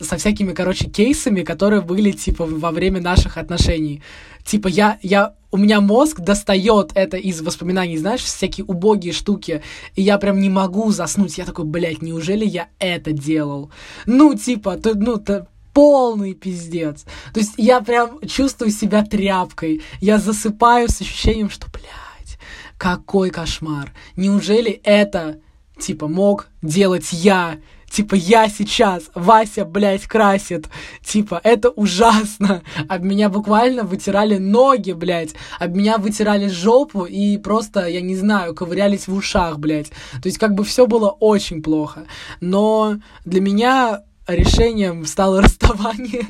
со 0.00 0.16
всякими, 0.16 0.52
короче, 0.52 0.88
кейсами, 0.88 1.42
которые 1.42 1.80
были, 1.80 2.12
типа, 2.12 2.44
во 2.46 2.70
время 2.70 3.00
наших 3.00 3.38
отношений. 3.38 4.02
Типа, 4.44 4.68
я, 4.68 4.98
я, 5.02 5.34
у 5.50 5.56
меня 5.56 5.80
мозг 5.80 6.20
достает 6.20 6.92
это 6.94 7.16
из 7.16 7.40
воспоминаний, 7.40 7.96
знаешь, 7.96 8.22
всякие 8.22 8.64
убогие 8.66 9.12
штуки, 9.12 9.62
и 9.94 10.02
я 10.02 10.18
прям 10.18 10.40
не 10.40 10.50
могу 10.50 10.90
заснуть. 10.90 11.38
Я 11.38 11.44
такой, 11.44 11.64
блядь, 11.64 12.02
неужели 12.02 12.44
я 12.44 12.68
это 12.78 13.12
делал? 13.12 13.70
Ну, 14.04 14.34
типа, 14.34 14.76
то, 14.76 14.94
ну, 14.94 15.16
то, 15.16 15.48
полный 15.76 16.32
пиздец. 16.32 17.04
То 17.34 17.40
есть 17.40 17.52
я 17.58 17.80
прям 17.80 18.20
чувствую 18.26 18.70
себя 18.70 19.04
тряпкой. 19.04 19.82
Я 20.00 20.18
засыпаю 20.18 20.88
с 20.88 21.02
ощущением, 21.02 21.50
что, 21.50 21.66
блядь, 21.70 22.38
какой 22.78 23.28
кошмар. 23.28 23.92
Неужели 24.16 24.70
это, 24.84 25.38
типа, 25.78 26.08
мог 26.08 26.48
делать 26.62 27.12
я? 27.12 27.58
Типа, 27.90 28.14
я 28.14 28.48
сейчас, 28.48 29.10
Вася, 29.14 29.64
блядь, 29.64 30.06
красит. 30.06 30.68
Типа, 31.04 31.40
это 31.42 31.70
ужасно. 31.70 32.62
Об 32.88 33.02
меня 33.04 33.28
буквально 33.28 33.84
вытирали 33.84 34.36
ноги, 34.38 34.92
блядь. 34.92 35.34
Об 35.58 35.74
меня 35.74 35.98
вытирали 35.98 36.48
жопу 36.48 37.04
и 37.04 37.38
просто, 37.38 37.86
я 37.86 38.00
не 38.00 38.16
знаю, 38.16 38.54
ковырялись 38.54 39.08
в 39.08 39.14
ушах, 39.14 39.58
блядь. 39.58 39.90
То 40.22 40.26
есть, 40.26 40.38
как 40.38 40.54
бы 40.54 40.64
все 40.64 40.86
было 40.86 41.08
очень 41.08 41.62
плохо. 41.62 42.06
Но 42.40 42.96
для 43.24 43.40
меня 43.40 44.02
решением 44.26 45.06
стало 45.06 45.42
расставание 45.42 46.26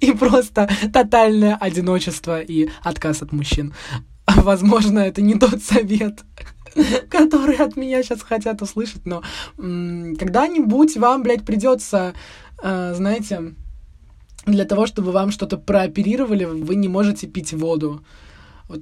и 0.00 0.12
просто 0.12 0.68
тотальное 0.92 1.56
одиночество 1.56 2.40
и 2.40 2.68
отказ 2.82 3.22
от 3.22 3.32
мужчин. 3.32 3.74
Возможно, 4.26 5.00
это 5.00 5.20
не 5.20 5.34
тот 5.34 5.62
совет, 5.62 6.20
которые 7.10 7.58
от 7.58 7.76
меня 7.76 8.02
сейчас 8.02 8.22
хотят 8.22 8.62
услышать, 8.62 9.06
но 9.06 9.22
когда-нибудь 9.56 10.96
вам, 10.96 11.22
блядь, 11.22 11.44
придется, 11.44 12.14
э, 12.62 12.94
знаете, 12.94 13.54
для 14.46 14.64
того, 14.64 14.86
чтобы 14.86 15.12
вам 15.12 15.30
что-то 15.30 15.56
прооперировали, 15.56 16.44
вы 16.44 16.74
не 16.74 16.88
можете 16.88 17.26
пить 17.26 17.52
воду. 17.52 18.04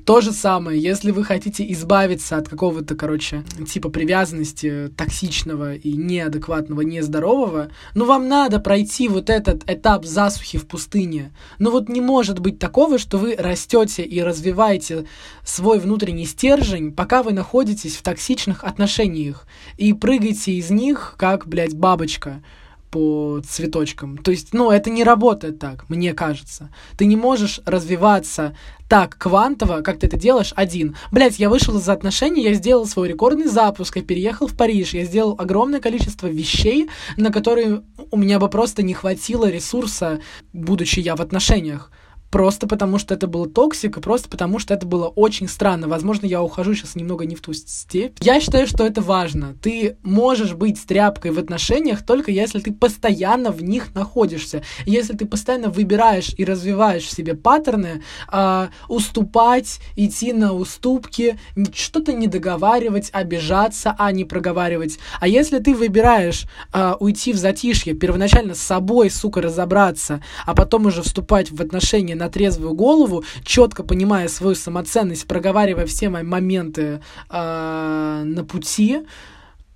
То 0.05 0.21
же 0.21 0.33
самое, 0.33 0.81
если 0.81 1.11
вы 1.11 1.25
хотите 1.25 1.71
избавиться 1.73 2.37
от 2.37 2.49
какого-то, 2.49 2.95
короче, 2.95 3.45
типа 3.69 3.89
привязанности 3.89 4.91
токсичного 4.97 5.75
и 5.75 5.93
неадекватного, 5.93 6.83
нездорового, 6.83 7.71
ну 7.95 8.05
вам 8.05 8.29
надо 8.29 8.61
пройти 8.61 9.09
вот 9.09 9.31
этот 9.31 9.69
этап 9.69 10.05
засухи 10.05 10.59
в 10.59 10.67
пустыне. 10.67 11.33
Ну 11.59 11.71
вот 11.71 11.89
не 11.89 12.01
может 12.01 12.39
быть 12.39 12.59
такого, 12.59 12.99
что 12.99 13.19
вы 13.19 13.35
растете 13.37 14.03
и 14.03 14.23
развиваете 14.23 15.07
свой 15.45 15.79
внутренний 15.79 16.27
стержень, 16.27 16.93
пока 16.93 17.23
вы 17.23 17.33
находитесь 17.33 17.97
в 17.97 18.03
токсичных 18.03 18.65
отношениях 18.65 19.47
и 19.77 19.93
прыгаете 19.93 20.53
из 20.53 20.71
них, 20.71 21.15
как, 21.17 21.49
блядь, 21.49 21.75
бабочка 21.75 22.43
по 22.91 23.41
цветочкам. 23.49 24.19
То 24.19 24.31
есть, 24.31 24.53
ну, 24.53 24.71
это 24.71 24.91
не 24.91 25.05
работает 25.05 25.59
так, 25.59 25.89
мне 25.89 26.13
кажется. 26.13 26.71
Ты 26.97 27.07
не 27.07 27.17
можешь 27.17 27.61
развиваться 27.65 28.57
так 28.89 29.17
квантово, 29.17 29.83
как 29.83 30.01
ты 30.01 30.09
это 30.09 30.17
делаешь 30.17 30.53
один. 30.57 30.97
Блять, 31.13 31.39
я 31.39 31.49
вышел 31.49 31.79
из 31.79 31.89
отношений, 31.89 32.43
я 32.43 32.55
сделал 32.55 32.87
свой 32.87 33.09
рекордный 33.09 33.47
запуск, 33.47 33.97
я 33.97 34.03
переехал 34.03 34.49
в 34.49 34.57
Париж, 34.57 34.95
я 34.95 35.05
сделал 35.05 35.37
огромное 35.39 35.81
количество 35.81 36.27
вещей, 36.27 36.91
на 37.17 37.31
которые 37.31 37.83
у 38.11 38.17
меня 38.17 38.41
бы 38.41 38.49
просто 38.49 38.83
не 38.83 38.95
хватило 38.95 39.49
ресурса, 39.49 40.21
будучи 40.53 40.99
я 40.99 41.15
в 41.15 41.21
отношениях 41.21 41.93
просто 42.31 42.67
потому 42.67 42.99
что 42.99 43.15
это 43.15 43.27
было 43.27 43.49
toxic, 43.49 43.97
и 43.97 44.01
просто 44.01 44.29
потому 44.29 44.59
что 44.59 44.75
это 44.75 44.87
было 44.87 45.09
очень 45.09 45.49
странно. 45.49 45.89
Возможно, 45.89 46.27
я 46.27 46.43
ухожу 46.43 46.75
сейчас 46.75 46.95
немного 46.95 47.27
не 47.27 47.35
в 47.35 47.41
ту 47.41 47.53
степь. 47.53 48.19
Я 48.21 48.41
считаю, 48.41 48.67
что 48.67 48.85
это 48.85 49.01
важно. 49.01 49.55
Ты 49.61 49.97
можешь 50.03 50.55
быть 50.55 50.85
тряпкой 50.87 51.33
в 51.33 51.39
отношениях 51.39 52.05
только 52.05 52.31
если 52.31 52.61
ты 52.61 52.73
постоянно 52.73 53.51
в 53.51 53.63
них 53.63 53.95
находишься. 53.95 54.63
Если 54.87 55.17
ты 55.17 55.27
постоянно 55.27 55.69
выбираешь 55.69 56.33
и 56.37 56.45
развиваешь 56.45 57.05
в 57.05 57.13
себе 57.13 57.35
паттерны, 57.35 58.03
э, 58.33 58.69
уступать, 58.89 59.81
идти 59.97 60.33
на 60.33 60.53
уступки, 60.53 61.39
что-то 61.75 62.13
не 62.13 62.27
договаривать, 62.27 63.11
обижаться, 63.13 63.95
а 63.99 64.13
не 64.13 64.25
проговаривать. 64.25 64.99
А 65.21 65.29
если 65.29 65.59
ты 65.59 65.75
выбираешь 65.75 66.47
э, 66.73 66.95
уйти 67.01 67.33
в 67.33 67.37
затишье, 67.37 67.95
первоначально 67.95 68.55
с 68.55 68.61
собой, 68.61 69.11
сука, 69.11 69.43
разобраться, 69.43 70.23
а 70.47 70.55
потом 70.55 70.87
уже 70.87 71.03
вступать 71.03 71.51
в 71.51 71.61
отношения 71.61 72.15
на 72.21 72.29
трезвую 72.29 72.75
голову, 72.75 73.25
четко 73.45 73.83
понимая 73.83 74.29
свою 74.29 74.55
самоценность, 74.55 75.27
проговаривая 75.27 75.87
все 75.87 76.09
мои 76.09 76.23
моменты 76.23 77.01
э, 77.29 78.23
на 78.25 78.45
пути, 78.45 79.01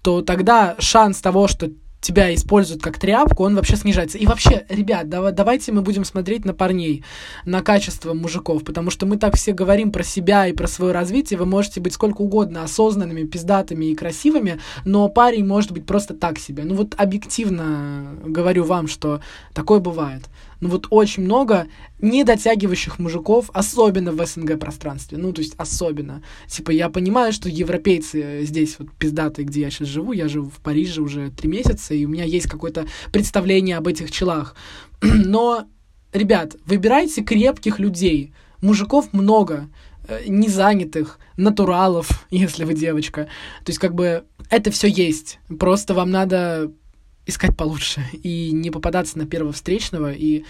то 0.03 0.23
тогда 0.23 0.77
шанс 0.79 1.21
того, 1.21 1.49
что 1.49 1.71
тебя 2.05 2.35
используют 2.35 2.83
как 2.83 2.99
тряпку, 2.99 3.45
он 3.45 3.57
вообще 3.57 3.77
снижается. 3.77 4.19
И 4.19 4.27
вообще, 4.27 4.67
ребят, 4.69 5.09
давай, 5.09 5.33
давайте 5.33 5.73
мы 5.73 5.81
будем 5.81 6.05
смотреть 6.05 6.45
на 6.45 6.53
парней, 6.53 7.03
на 7.47 7.63
качество 7.63 8.13
мужиков, 8.13 8.63
потому 8.63 8.91
что 8.91 9.07
мы 9.07 9.17
так 9.17 9.37
все 9.37 9.53
говорим 9.53 9.91
про 9.91 10.03
себя 10.03 10.47
и 10.47 10.53
про 10.53 10.67
свое 10.67 10.93
развитие, 10.93 11.39
вы 11.39 11.47
можете 11.47 11.81
быть 11.81 11.95
сколько 11.95 12.21
угодно 12.21 12.63
осознанными, 12.63 13.25
пиздатыми 13.25 13.87
и 13.87 13.95
красивыми, 13.95 14.61
но 14.85 15.09
парень 15.09 15.47
может 15.47 15.73
быть 15.73 15.87
просто 15.87 16.15
так 16.15 16.39
себе. 16.39 16.65
Ну 16.65 16.75
вот 16.75 16.95
объективно 16.99 18.19
говорю 18.25 18.65
вам, 18.65 18.87
что 18.87 19.21
такое 19.55 19.81
бывает 19.81 20.25
ну 20.65 20.71
вот 20.71 20.87
очень 20.89 21.25
много 21.25 21.67
недотягивающих 22.01 22.99
мужиков, 22.99 23.51
особенно 23.53 24.13
в 24.13 24.27
СНГ 24.27 24.59
пространстве. 24.59 25.19
Ну, 25.19 25.31
то 25.31 25.43
есть 25.43 25.53
особенно. 25.59 26.23
Типа, 26.47 26.71
я 26.71 26.89
понимаю, 26.89 27.35
что 27.35 27.51
европейцы 27.51 28.47
здесь 28.47 28.77
вот 28.79 28.91
пиздатые, 28.93 29.45
где 29.45 29.61
я 29.61 29.71
сейчас 29.71 29.89
живу, 29.89 30.13
я 30.13 30.27
живу 30.27 30.49
в 30.49 30.63
Париже 30.63 31.03
уже 31.03 31.31
три 31.31 31.51
месяца, 31.51 31.93
и 31.93 32.07
у 32.07 32.09
меня 32.09 32.25
есть 32.25 32.49
какое-то 32.49 32.87
представление 33.13 33.77
об 33.77 33.87
этих 33.89 34.11
челах. 34.11 34.57
Но, 35.03 35.67
ребят, 36.15 36.57
выбирайте 36.65 37.23
крепких 37.23 37.79
людей. 37.79 38.33
Мужиков 38.63 39.13
много 39.13 39.69
э, 40.09 40.23
незанятых, 40.27 41.19
натуралов, 41.37 42.27
если 42.31 42.65
вы 42.65 42.73
девочка. 42.73 43.25
То 43.65 43.71
есть, 43.71 43.79
как 43.79 43.95
бы, 43.95 44.25
это 44.49 44.71
все 44.71 44.89
есть. 44.89 45.41
Просто 45.59 45.93
вам 45.93 46.11
надо 46.11 46.73
искать 47.27 47.57
получше 47.57 48.03
и 48.13 48.53
не 48.53 48.71
попадаться 48.71 49.19
на 49.19 49.27
первого 49.27 49.53
встречного 49.53 50.13
и 50.13 50.45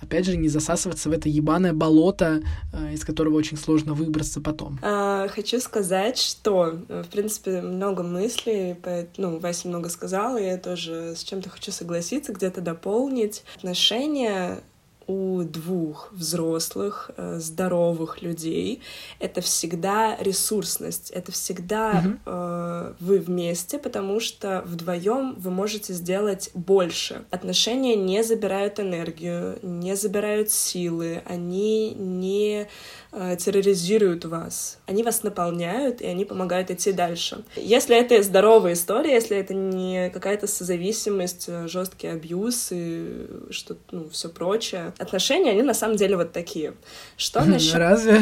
опять 0.00 0.26
же, 0.26 0.36
не 0.36 0.48
засасываться 0.48 1.08
в 1.08 1.12
это 1.12 1.28
ебаное 1.28 1.72
болото, 1.72 2.42
э, 2.72 2.94
из 2.94 3.04
которого 3.04 3.36
очень 3.36 3.56
сложно 3.56 3.94
выбраться 3.94 4.40
потом. 4.40 4.78
А, 4.82 5.28
хочу 5.28 5.60
сказать, 5.60 6.18
что, 6.18 6.78
э, 6.88 7.02
в 7.02 7.08
принципе, 7.08 7.60
много 7.62 8.02
мыслей, 8.02 8.76
ну, 9.16 9.38
Вася 9.38 9.68
много 9.68 9.88
сказала, 9.88 10.36
я 10.38 10.58
тоже 10.58 11.14
с 11.16 11.24
чем-то 11.24 11.48
хочу 11.48 11.72
согласиться, 11.72 12.32
где-то 12.32 12.60
дополнить. 12.60 13.44
Отношения 13.56 14.60
у 15.06 15.42
двух 15.42 16.12
взрослых, 16.12 17.10
э, 17.16 17.38
здоровых 17.38 18.22
людей 18.22 18.82
это 19.20 19.40
всегда 19.40 20.16
ресурсность, 20.20 21.10
это 21.10 21.32
всегда 21.32 22.02
угу. 22.04 22.18
э, 22.26 22.92
вы 23.00 23.18
вместе, 23.18 23.78
потому 23.78 24.20
что 24.20 24.62
вдвоем 24.66 25.34
вы 25.38 25.50
можете 25.50 25.92
сделать 25.92 26.50
больше. 26.54 27.24
Отношения 27.30 27.94
не 27.96 28.22
забирают 28.24 28.80
энергию, 28.80 29.58
не 29.62 29.94
забирают 29.96 30.50
силы, 30.50 31.22
они 31.24 31.90
не 31.94 32.66
э, 33.12 33.36
терроризируют 33.36 34.24
вас, 34.24 34.78
они 34.86 35.02
вас 35.02 35.22
наполняют 35.22 36.00
и 36.00 36.06
они 36.06 36.24
помогают 36.24 36.70
идти 36.70 36.92
дальше. 36.92 37.44
Если 37.54 37.96
это 37.96 38.22
здоровая 38.22 38.72
история, 38.72 39.14
если 39.14 39.36
это 39.36 39.54
не 39.54 40.10
какая-то 40.10 40.46
созависимость, 40.46 41.44
э, 41.48 41.68
жесткий 41.68 42.08
абьюз 42.08 42.68
и 42.72 43.26
что 43.50 43.76
ну 43.92 44.08
все 44.08 44.28
прочее, 44.28 44.92
отношения, 44.98 45.50
они 45.50 45.62
на 45.62 45.74
самом 45.74 45.96
деле 45.96 46.16
вот 46.16 46.32
такие. 46.32 46.74
Что 47.16 47.44
насчет... 47.44 47.74
Разве? 47.74 48.20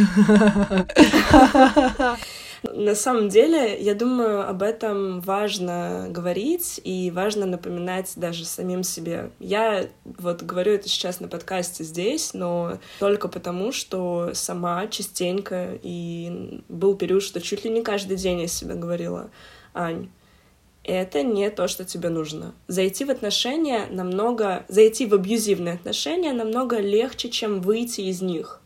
На 2.73 2.95
самом 2.95 3.29
деле, 3.29 3.79
я 3.79 3.95
думаю, 3.95 4.49
об 4.49 4.63
этом 4.63 5.21
важно 5.21 6.07
говорить 6.09 6.81
и 6.83 7.11
важно 7.11 7.45
напоминать 7.45 8.15
даже 8.17 8.47
самим 8.47 8.83
себе. 8.83 9.31
Я 9.39 9.87
вот 10.05 10.43
говорю 10.43 10.73
это 10.73 10.89
сейчас 10.89 11.21
на 11.21 11.29
подкасте 11.29 11.85
здесь, 11.85 12.33
но 12.33 12.79
только 13.01 13.29
потому, 13.29 13.71
что 13.71 14.31
сама 14.33 14.87
частенько, 14.87 15.79
и 15.83 16.63
был 16.69 16.97
период, 16.97 17.23
что 17.23 17.41
чуть 17.41 17.65
ли 17.65 17.71
не 17.71 17.83
каждый 17.83 18.17
день 18.17 18.41
я 18.41 18.49
себе 18.49 18.75
говорила, 18.75 19.31
Ань, 19.75 20.09
это 20.85 21.23
не 21.23 21.51
то, 21.51 21.67
что 21.67 21.85
тебе 21.85 22.11
нужно. 22.11 22.55
Зайти 22.69 23.05
в 23.05 23.11
отношения 23.11 23.87
намного... 23.91 24.65
Зайти 24.69 25.07
в 25.07 25.15
абьюзивные 25.15 25.75
отношения 25.75 26.33
намного 26.33 26.79
легче, 26.79 27.31
чем 27.31 27.61
выйти 27.61 28.03
из 28.03 28.21
них. 28.21 28.61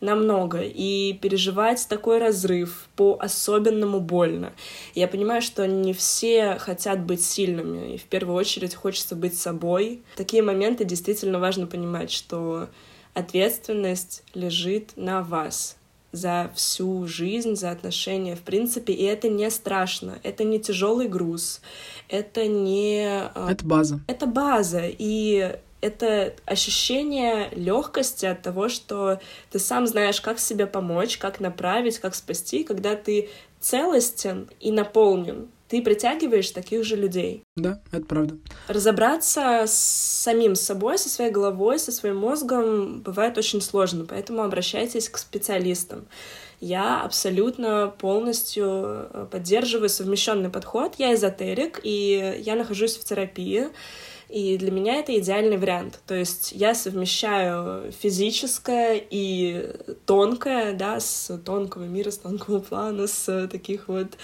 Намного. 0.00 0.60
И 0.62 1.12
переживать 1.14 1.86
такой 1.88 2.18
разрыв 2.18 2.88
по-особенному 2.96 4.00
больно. 4.00 4.52
Я 4.94 5.06
понимаю, 5.06 5.40
что 5.40 5.66
не 5.68 5.92
все 5.92 6.56
хотят 6.58 7.04
быть 7.04 7.24
сильными, 7.24 7.94
и 7.94 7.98
в 7.98 8.04
первую 8.04 8.36
очередь 8.36 8.74
хочется 8.74 9.14
быть 9.14 9.38
собой. 9.38 10.02
В 10.14 10.16
такие 10.16 10.42
моменты 10.42 10.84
действительно 10.84 11.38
важно 11.38 11.68
понимать, 11.68 12.10
что 12.10 12.68
ответственность 13.14 14.24
лежит 14.34 14.96
на 14.96 15.22
вас 15.22 15.76
за 16.12 16.50
всю 16.54 17.06
жизнь, 17.06 17.56
за 17.56 17.70
отношения, 17.70 18.36
в 18.36 18.42
принципе, 18.42 18.92
и 18.92 19.02
это 19.04 19.28
не 19.28 19.50
страшно, 19.50 20.18
это 20.22 20.44
не 20.44 20.60
тяжелый 20.60 21.08
груз, 21.08 21.60
это 22.08 22.46
не... 22.46 23.30
А, 23.34 23.50
это 23.50 23.64
база. 23.64 24.00
Это 24.06 24.26
база, 24.26 24.82
и 24.84 25.56
это 25.80 26.34
ощущение 26.46 27.48
легкости 27.52 28.24
от 28.26 28.42
того, 28.42 28.68
что 28.68 29.20
ты 29.50 29.58
сам 29.58 29.86
знаешь, 29.86 30.20
как 30.20 30.38
себе 30.38 30.66
помочь, 30.66 31.18
как 31.18 31.40
направить, 31.40 31.98
как 31.98 32.14
спасти, 32.14 32.62
когда 32.62 32.94
ты 32.94 33.30
целостен 33.60 34.48
и 34.60 34.70
наполнен 34.70 35.48
ты 35.72 35.80
притягиваешь 35.80 36.50
таких 36.50 36.84
же 36.84 36.96
людей. 36.96 37.44
Да, 37.56 37.80
это 37.92 38.04
правда. 38.04 38.36
Разобраться 38.68 39.64
с 39.66 39.72
самим 39.72 40.54
собой, 40.54 40.98
со 40.98 41.08
своей 41.08 41.30
головой, 41.30 41.78
со 41.78 41.90
своим 41.92 42.18
мозгом 42.18 43.00
бывает 43.00 43.38
очень 43.38 43.62
сложно, 43.62 44.04
поэтому 44.04 44.42
обращайтесь 44.42 45.08
к 45.08 45.16
специалистам. 45.16 46.04
Я 46.60 47.00
абсолютно 47.00 47.90
полностью 47.98 48.64
э, 48.66 49.26
поддерживаю 49.30 49.88
совмещенный 49.88 50.50
подход. 50.50 50.96
Я 50.98 51.14
эзотерик, 51.14 51.80
и 51.82 52.42
я 52.44 52.54
нахожусь 52.54 52.98
в 52.98 53.04
терапии. 53.04 53.68
И 54.32 54.56
для 54.56 54.70
меня 54.70 54.94
это 54.94 55.18
идеальный 55.18 55.58
вариант. 55.58 56.00
То 56.06 56.14
есть 56.14 56.52
я 56.52 56.74
совмещаю 56.74 57.92
физическое 57.92 58.98
и 59.10 59.76
тонкое, 60.06 60.72
да, 60.72 61.00
с 61.00 61.36
тонкого 61.44 61.84
мира, 61.84 62.10
с 62.10 62.16
тонкого 62.16 62.60
плана, 62.60 63.06
с 63.06 63.46
таких 63.48 63.88
вот, 63.88 64.16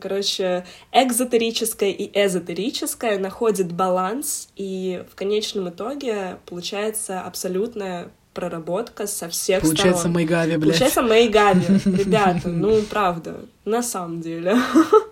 короче, 0.00 0.64
экзотерическое 0.90 1.90
и 1.90 2.10
эзотерическое 2.14 3.18
находит 3.18 3.72
баланс, 3.72 4.48
и 4.56 5.04
в 5.12 5.14
конечном 5.16 5.68
итоге 5.68 6.38
получается 6.46 7.20
абсолютная 7.20 8.10
проработка 8.32 9.06
со 9.06 9.28
всех 9.28 9.60
Получается 9.60 9.98
сторон. 9.98 10.14
Майгави, 10.14 10.56
блядь. 10.56 10.78
Получается 10.78 11.02
Майгави, 11.02 11.66
ребята, 11.84 12.48
ну 12.48 12.80
правда, 12.88 13.40
на 13.66 13.82
самом 13.82 14.22
деле. 14.22 14.56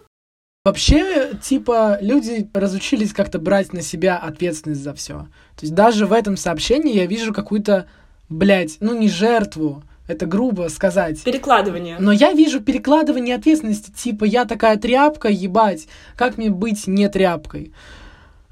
Вообще, 0.63 1.31
типа, 1.43 1.97
люди 2.03 2.47
разучились 2.53 3.15
как-то 3.15 3.39
брать 3.39 3.73
на 3.73 3.81
себя 3.81 4.19
ответственность 4.19 4.83
за 4.83 4.93
все. 4.93 5.27
То 5.57 5.63
есть 5.63 5.75
даже 5.75 6.05
в 6.05 6.13
этом 6.13 6.37
сообщении 6.37 6.95
я 6.95 7.07
вижу 7.07 7.33
какую-то, 7.33 7.87
блядь, 8.29 8.77
ну 8.81 8.95
не 8.95 9.09
жертву, 9.09 9.83
Это 10.07 10.27
грубо 10.27 10.69
сказать. 10.69 11.23
Перекладывание. 11.23 11.97
Но 12.01 12.11
я 12.13 12.33
вижу 12.33 12.61
перекладывание 12.61 13.37
ответственности, 13.37 13.91
типа 13.91 14.25
я 14.25 14.45
такая 14.45 14.77
тряпка, 14.77 15.29
ебать, 15.29 15.87
как 16.17 16.37
мне 16.37 16.51
быть 16.51 16.87
не 16.87 17.09
тряпкой? 17.09 17.73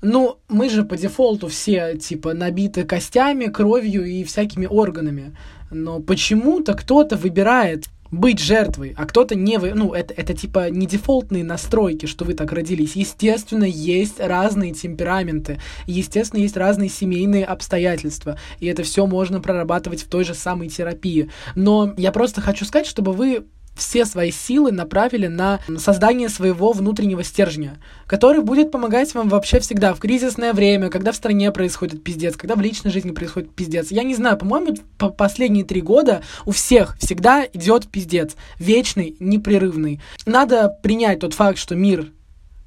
Ну, 0.01 0.38
мы 0.49 0.71
же 0.71 0.85
по 0.85 0.97
дефолту 0.97 1.49
все, 1.49 1.99
типа, 1.99 2.33
набиты 2.33 2.85
костями, 2.85 3.47
кровью 3.47 4.07
и 4.07 4.23
всякими 4.23 4.66
органами. 4.66 5.37
Но 5.73 5.99
почему-то 5.99 6.75
кто-то 6.75 7.16
выбирает 7.16 7.87
быть 8.11 8.38
жертвой, 8.38 8.94
а 8.97 9.07
кто-то 9.07 9.35
не 9.35 9.59
вы, 9.59 9.75
ну 9.75 9.92
это 9.92 10.14
это 10.14 10.35
типа 10.35 10.71
не 10.71 10.87
дефолтные 10.87 11.44
настройки, 11.44 12.07
что 12.07 12.25
вы 12.25 12.35
так 12.35 12.53
родились. 12.53 12.97
Естественно, 12.97 13.64
есть 13.64 14.21
разные 14.21 14.73
темпераменты, 14.73 15.61
естественно, 15.87 16.40
есть 16.40 16.57
разные 16.57 16.88
семейные 16.88 17.44
обстоятельства, 17.44 18.38
и 18.61 18.66
это 18.66 18.83
все 18.83 19.07
можно 19.07 19.40
прорабатывать 19.40 20.03
в 20.03 20.09
той 20.09 20.25
же 20.25 20.35
самой 20.35 20.68
терапии. 20.68 21.31
Но 21.55 21.94
я 21.97 22.12
просто 22.12 22.40
хочу 22.40 22.64
сказать, 22.64 22.87
чтобы 22.87 23.12
вы 23.12 23.44
все 23.78 24.04
свои 24.04 24.30
силы 24.30 24.72
направили 24.72 25.26
на 25.26 25.60
создание 25.78 26.28
своего 26.28 26.72
внутреннего 26.72 27.24
стержня, 27.24 27.78
который 28.06 28.42
будет 28.42 28.70
помогать 28.70 29.14
вам 29.14 29.28
вообще 29.28 29.60
всегда 29.60 29.94
в 29.94 30.00
кризисное 30.00 30.52
время, 30.52 30.90
когда 30.90 31.12
в 31.12 31.16
стране 31.16 31.50
происходит 31.52 32.02
пиздец, 32.04 32.36
когда 32.36 32.54
в 32.54 32.60
личной 32.60 32.90
жизни 32.90 33.12
происходит 33.12 33.54
пиздец. 33.54 33.90
Я 33.90 34.02
не 34.02 34.14
знаю, 34.14 34.36
по-моему, 34.36 34.76
по 34.98 35.08
последние 35.10 35.64
три 35.64 35.80
года 35.80 36.22
у 36.44 36.50
всех 36.50 36.96
всегда 36.98 37.46
идет 37.52 37.88
пиздец. 37.88 38.36
Вечный, 38.58 39.16
непрерывный. 39.20 40.00
Надо 40.26 40.68
принять 40.82 41.20
тот 41.20 41.34
факт, 41.34 41.58
что 41.58 41.74
мир 41.74 42.12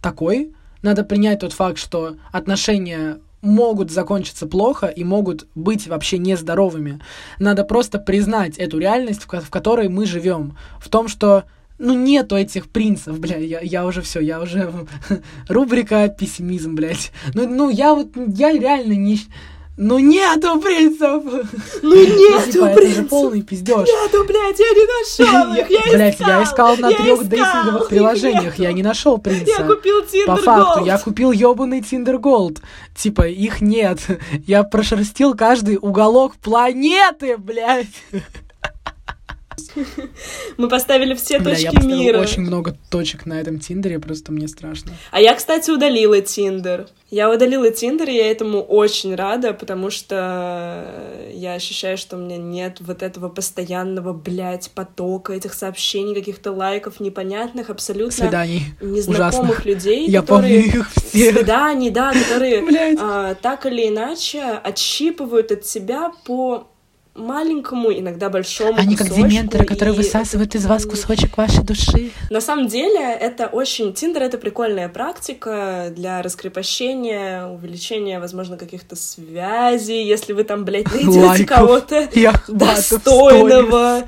такой, 0.02 0.54
надо 0.82 1.04
принять 1.04 1.40
тот 1.40 1.54
факт, 1.54 1.78
что 1.78 2.16
отношения 2.32 3.20
могут 3.42 3.92
закончиться 3.92 4.48
плохо 4.48 4.88
и 4.88 5.04
могут 5.04 5.48
быть 5.56 5.88
вообще 5.88 6.18
нездоровыми. 6.18 7.02
Надо 7.40 7.64
просто 7.64 8.00
признать 8.00 8.58
эту 8.58 8.78
реальность, 8.78 9.24
в, 9.24 9.28
в 9.28 9.50
которой 9.50 9.90
мы 9.90 10.06
живем. 10.06 10.58
В 10.80 10.90
том, 10.90 11.08
что 11.08 11.46
ну, 11.82 11.96
нету 11.96 12.36
этих 12.36 12.70
принцев, 12.70 13.20
бля, 13.20 13.38
я, 13.38 13.60
я 13.60 13.86
уже 13.86 14.02
все, 14.02 14.20
я 14.20 14.40
уже... 14.40 14.72
Рубрика 15.48 16.08
пессимизм, 16.10 16.76
блядь. 16.76 17.12
Ну, 17.34 17.48
ну, 17.48 17.70
я 17.70 17.96
вот, 17.96 18.10
я 18.16 18.52
реально 18.52 18.94
не... 18.94 19.20
Ну 19.84 19.98
нету 19.98 20.60
принцев! 20.60 21.24
Ну 21.82 21.96
нету 21.96 22.52
типа, 22.52 22.68
принцев! 22.68 22.78
Это 22.78 23.02
же 23.02 23.04
полный 23.06 23.42
пиздеж. 23.42 23.88
Нету, 23.88 24.26
блядь, 24.26 24.60
я 24.60 24.70
не 24.76 24.86
нашел 24.86 25.54
их, 25.56 25.70
я 25.72 25.92
Блядь, 25.92 26.14
искал, 26.14 26.30
я 26.30 26.44
искал 26.44 26.78
на 26.78 26.92
трех 26.92 27.24
дейтинговых 27.28 27.90
приложениях, 27.90 28.60
я 28.60 28.74
не 28.74 28.84
нашел 28.84 29.18
принца. 29.18 29.44
Я 29.58 29.66
купил 29.66 30.04
Tinder 30.04 30.26
По 30.28 30.36
факту, 30.36 30.86
я 30.86 31.00
купил 31.00 31.32
ебаный 31.32 31.80
Tinder 31.80 32.20
Gold. 32.20 32.62
Типа, 32.96 33.24
их 33.28 33.62
нет. 33.62 34.02
Я 34.46 34.62
прошерстил 34.62 35.34
каждый 35.34 35.80
уголок 35.82 36.36
планеты, 36.36 37.38
блядь. 37.38 37.88
Мы 40.58 40.68
поставили 40.70 41.14
все 41.14 41.40
Бля, 41.40 41.52
точки 41.52 41.70
я 41.74 41.82
мира. 41.82 42.20
очень 42.20 42.42
много 42.42 42.76
точек 42.90 43.26
на 43.26 43.40
этом 43.40 43.60
Тиндере, 43.60 44.00
просто 44.00 44.32
мне 44.32 44.48
страшно. 44.48 44.92
А 45.12 45.20
я, 45.22 45.34
кстати, 45.36 45.72
удалила 45.72 46.22
Тиндер. 46.22 46.88
Я 47.10 47.30
удалила 47.30 47.70
Тиндер, 47.72 48.10
и 48.10 48.14
я 48.16 48.32
этому 48.32 48.62
очень 48.62 49.16
рада, 49.16 49.54
потому 49.54 49.90
что 49.90 50.86
я 51.34 51.54
ощущаю, 51.54 51.98
что 51.98 52.16
у 52.16 52.20
меня 52.20 52.38
нет 52.38 52.78
вот 52.80 53.04
этого 53.04 53.28
постоянного, 53.28 54.14
блядь, 54.14 54.72
потока 54.72 55.34
этих 55.34 55.54
сообщений, 55.54 56.16
каких-то 56.16 56.52
лайков 56.54 57.00
непонятных, 57.02 57.70
абсолютно 57.70 58.12
Свиданий. 58.12 58.64
незнакомых 58.82 59.58
Ужасно. 59.58 59.70
людей, 59.70 60.08
Я 60.08 60.22
которые... 60.22 60.62
помню 60.64 60.80
их 60.80 60.92
все. 60.92 61.34
Свиданий, 61.34 61.90
да, 61.90 62.14
которые 62.14 62.64
а, 63.00 63.36
так 63.36 63.66
или 63.66 63.90
иначе 63.90 64.42
отщипывают 64.42 65.52
от 65.52 65.66
себя 65.66 66.12
по 66.26 66.68
маленькому, 67.16 67.92
иногда 67.92 68.30
большому 68.30 68.78
Они 68.78 68.96
как 68.96 69.08
кусочку, 69.08 69.30
дементоры, 69.30 69.66
которые 69.66 69.94
и 69.94 69.98
высасывают 69.98 70.56
из 70.56 70.66
вас 70.66 70.86
кусочек 70.86 71.38
вашей 71.38 71.64
души. 71.64 72.12
на 72.30 72.42
самом 72.42 72.68
деле, 72.68 73.00
это 73.00 73.48
очень... 73.48 73.94
Тиндер— 73.94 74.24
это 74.24 74.38
прикольная 74.38 74.88
практика 74.90 75.92
для 75.96 76.22
раскрепощения, 76.22 77.46
увеличения, 77.48 78.20
возможно, 78.20 78.58
каких-то 78.58 78.96
связей, 78.96 80.06
если 80.06 80.34
вы 80.34 80.44
там, 80.44 80.64
блядь, 80.66 80.92
найдете 80.94 81.46
кого-то 81.46 82.08
достойного. 82.48 84.04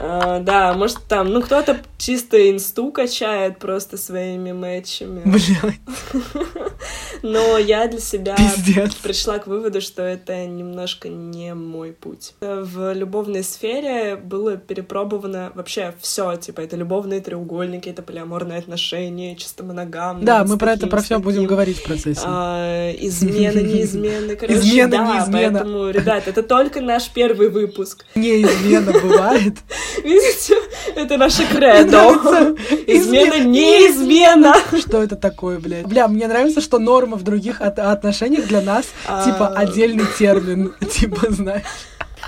А, 0.00 0.40
да, 0.40 0.72
может, 0.74 0.98
там, 1.08 1.28
ну, 1.30 1.42
кто-то 1.42 1.78
чисто 1.98 2.50
инсту 2.50 2.90
качает 2.90 3.58
просто 3.58 3.96
своими 3.96 4.52
матчами. 4.52 5.22
Блядь, 5.24 5.80
Но 7.22 7.58
я 7.58 7.86
для 7.88 8.00
себя 8.00 8.36
пиздец. 8.36 8.94
пришла 8.96 9.38
к 9.38 9.46
выводу, 9.46 9.80
что 9.80 10.02
это 10.02 10.44
немножко 10.44 11.08
не 11.08 11.54
мой 11.54 11.92
путь. 11.92 12.34
В 12.40 12.92
любовной 12.92 13.42
сфере 13.42 14.16
было 14.16 14.56
перепробовано 14.56 15.52
вообще 15.54 15.94
все, 16.00 16.36
типа 16.36 16.60
это 16.60 16.76
любовные 16.76 17.20
треугольники, 17.20 17.88
это 17.88 18.02
полиаморные 18.02 18.58
отношения, 18.58 19.36
чисто 19.36 19.64
моногамные. 19.64 20.26
Да, 20.26 20.44
мы 20.44 20.58
про 20.58 20.72
это 20.72 20.86
про 20.86 21.00
все 21.00 21.18
будем 21.18 21.46
говорить 21.46 21.78
в 21.78 21.84
процессе. 21.84 22.20
А, 22.24 22.90
измены, 22.92 23.60
неизмены, 23.60 24.36
короче, 24.40 24.58
Измена, 24.58 24.90
да, 24.90 25.14
неизмена. 25.16 25.58
поэтому, 25.60 25.90
ребят, 25.90 26.28
это 26.28 26.42
только 26.42 26.80
наш 26.80 27.08
первый 27.10 27.48
выпуск. 27.48 28.04
Неизменно 28.14 28.92
бывает. 28.92 29.54
Видите, 30.04 30.56
это 30.94 31.16
наше 31.16 31.46
кредо. 31.46 32.10
Измена, 32.86 33.38
не 33.44 33.88
измена. 33.90 34.54
Что 34.78 35.02
это 35.02 35.16
такое, 35.16 35.58
блядь? 35.58 35.86
Бля, 35.86 36.08
мне 36.08 36.26
нравится, 36.26 36.60
что 36.60 36.78
норма 36.78 37.16
в 37.16 37.22
других 37.22 37.60
от- 37.60 37.78
отношениях 37.78 38.46
для 38.46 38.60
нас, 38.60 38.86
типа, 39.24 39.48
А. 39.48 39.60
отдельный 39.60 40.06
термин. 40.18 40.74
Типа, 40.92 41.30
знаешь. 41.30 41.62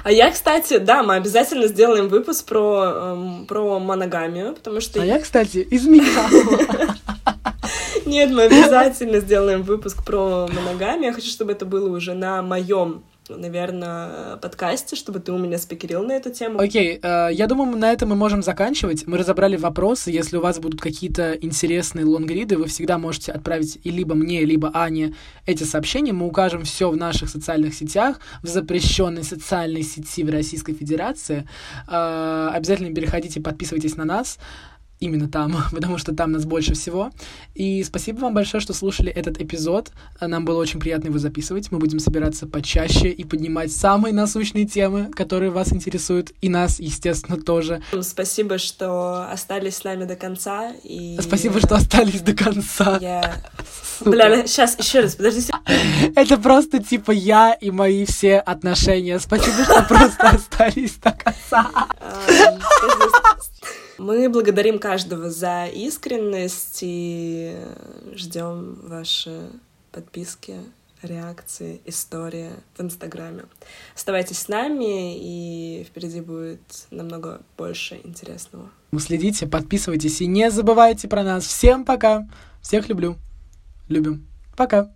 А 0.04 0.12
я, 0.12 0.30
кстати, 0.30 0.78
да, 0.78 1.02
мы 1.02 1.14
обязательно 1.14 1.66
сделаем 1.68 2.08
выпуск 2.08 2.44
про, 2.44 2.84
эм, 2.84 3.46
про 3.46 3.78
моногамию, 3.78 4.54
потому 4.54 4.80
что... 4.80 5.00
А 5.00 5.04
я, 5.04 5.18
кстати, 5.18 5.66
изменяла. 5.70 6.28
Нет, 8.04 8.30
мы 8.30 8.42
обязательно 8.42 9.20
сделаем 9.20 9.62
выпуск 9.62 10.04
про 10.04 10.46
моногамию. 10.52 11.06
Я 11.06 11.12
хочу, 11.12 11.28
чтобы 11.28 11.52
это 11.52 11.64
было 11.64 11.88
уже 11.88 12.14
на 12.14 12.42
моем, 12.42 13.02
наверное, 13.28 14.36
подкасте, 14.36 14.94
чтобы 14.96 15.20
ты 15.20 15.32
у 15.32 15.38
меня 15.38 15.58
спикерил 15.58 16.04
на 16.04 16.12
эту 16.12 16.30
тему. 16.30 16.60
Окей, 16.60 16.98
э, 17.02 17.28
я 17.32 17.46
думаю, 17.46 17.76
на 17.76 17.92
этом 17.92 18.10
мы 18.10 18.16
можем 18.16 18.42
заканчивать. 18.42 19.06
Мы 19.06 19.18
разобрали 19.18 19.56
вопросы. 19.56 20.10
Если 20.10 20.36
у 20.36 20.40
вас 20.40 20.58
будут 20.58 20.80
какие-то 20.80 21.32
интересные 21.32 22.04
лонгриды, 22.04 22.56
вы 22.56 22.66
всегда 22.66 22.98
можете 22.98 23.32
отправить 23.32 23.78
и 23.82 23.90
либо 23.90 24.14
мне, 24.14 24.44
либо 24.44 24.70
Ане 24.74 25.14
эти 25.46 25.64
сообщения. 25.64 26.12
Мы 26.12 26.26
укажем 26.26 26.62
все 26.62 26.90
в 26.90 26.96
наших 26.96 27.28
социальных 27.28 27.74
сетях, 27.74 28.20
в 28.42 28.46
запрещенной 28.46 29.24
социальной 29.24 29.82
сети 29.82 30.22
в 30.22 30.30
Российской 30.30 30.74
Федерации. 30.74 31.48
Э, 31.88 32.50
Обязательно 32.52 32.94
переходите, 32.94 33.40
подписывайтесь 33.40 33.96
на 33.96 34.04
нас. 34.04 34.38
Именно 34.98 35.28
там, 35.28 35.54
потому 35.72 35.98
что 35.98 36.14
там 36.14 36.32
нас 36.32 36.44
больше 36.44 36.74
всего. 36.74 37.10
И 37.54 37.82
спасибо 37.84 38.20
вам 38.20 38.34
большое, 38.34 38.60
что 38.60 38.72
слушали 38.72 39.10
этот 39.10 39.40
эпизод. 39.40 39.90
Нам 40.20 40.44
было 40.44 40.60
очень 40.60 40.80
приятно 40.80 41.08
его 41.08 41.18
записывать. 41.18 41.70
Мы 41.70 41.78
будем 41.78 41.98
собираться 41.98 42.46
почаще 42.46 43.08
и 43.08 43.24
поднимать 43.24 43.72
самые 43.72 44.12
насущные 44.12 44.66
темы, 44.66 45.10
которые 45.14 45.50
вас 45.50 45.72
интересуют, 45.72 46.32
и 46.40 46.48
нас, 46.48 46.80
естественно, 46.80 47.40
тоже. 47.40 47.82
Спасибо, 48.02 48.58
что 48.58 49.30
остались 49.30 49.76
с 49.76 49.84
нами 49.84 50.04
до 50.04 50.16
конца. 50.16 50.72
И... 50.82 51.18
Спасибо, 51.20 51.60
что 51.60 51.76
остались 51.76 52.20
до 52.20 52.34
конца. 52.34 52.98
Я... 53.00 53.42
Бля, 54.00 54.46
сейчас, 54.46 54.78
еще 54.78 55.00
раз, 55.00 55.14
подожди. 55.14 55.40
сек- 55.40 55.56
Это 56.16 56.36
просто 56.38 56.82
типа 56.82 57.12
я 57.12 57.52
и 57.52 57.70
мои 57.70 58.04
все 58.04 58.38
отношения. 58.38 59.18
Спасибо, 59.18 59.64
что 59.64 59.82
просто 59.82 60.28
остались 60.30 60.94
до 60.94 61.12
конца. 61.12 61.70
Мы 63.98 64.28
благодарим 64.28 64.78
каждого 64.78 65.30
за 65.30 65.66
искренность 65.66 66.80
и 66.82 67.56
ждем 68.14 68.78
ваши 68.82 69.48
подписки, 69.92 70.56
реакции, 71.02 71.80
истории 71.86 72.50
в 72.76 72.82
Инстаграме. 72.82 73.44
Оставайтесь 73.94 74.38
с 74.38 74.48
нами, 74.48 75.16
и 75.18 75.84
впереди 75.84 76.20
будет 76.20 76.86
намного 76.90 77.40
больше 77.56 78.00
интересного. 78.04 78.70
Следите, 78.98 79.46
подписывайтесь 79.46 80.20
и 80.20 80.26
не 80.26 80.50
забывайте 80.50 81.08
про 81.08 81.22
нас. 81.22 81.44
Всем 81.44 81.84
пока. 81.84 82.28
Всех 82.62 82.88
люблю. 82.88 83.16
Любим. 83.88 84.26
Пока. 84.56 84.90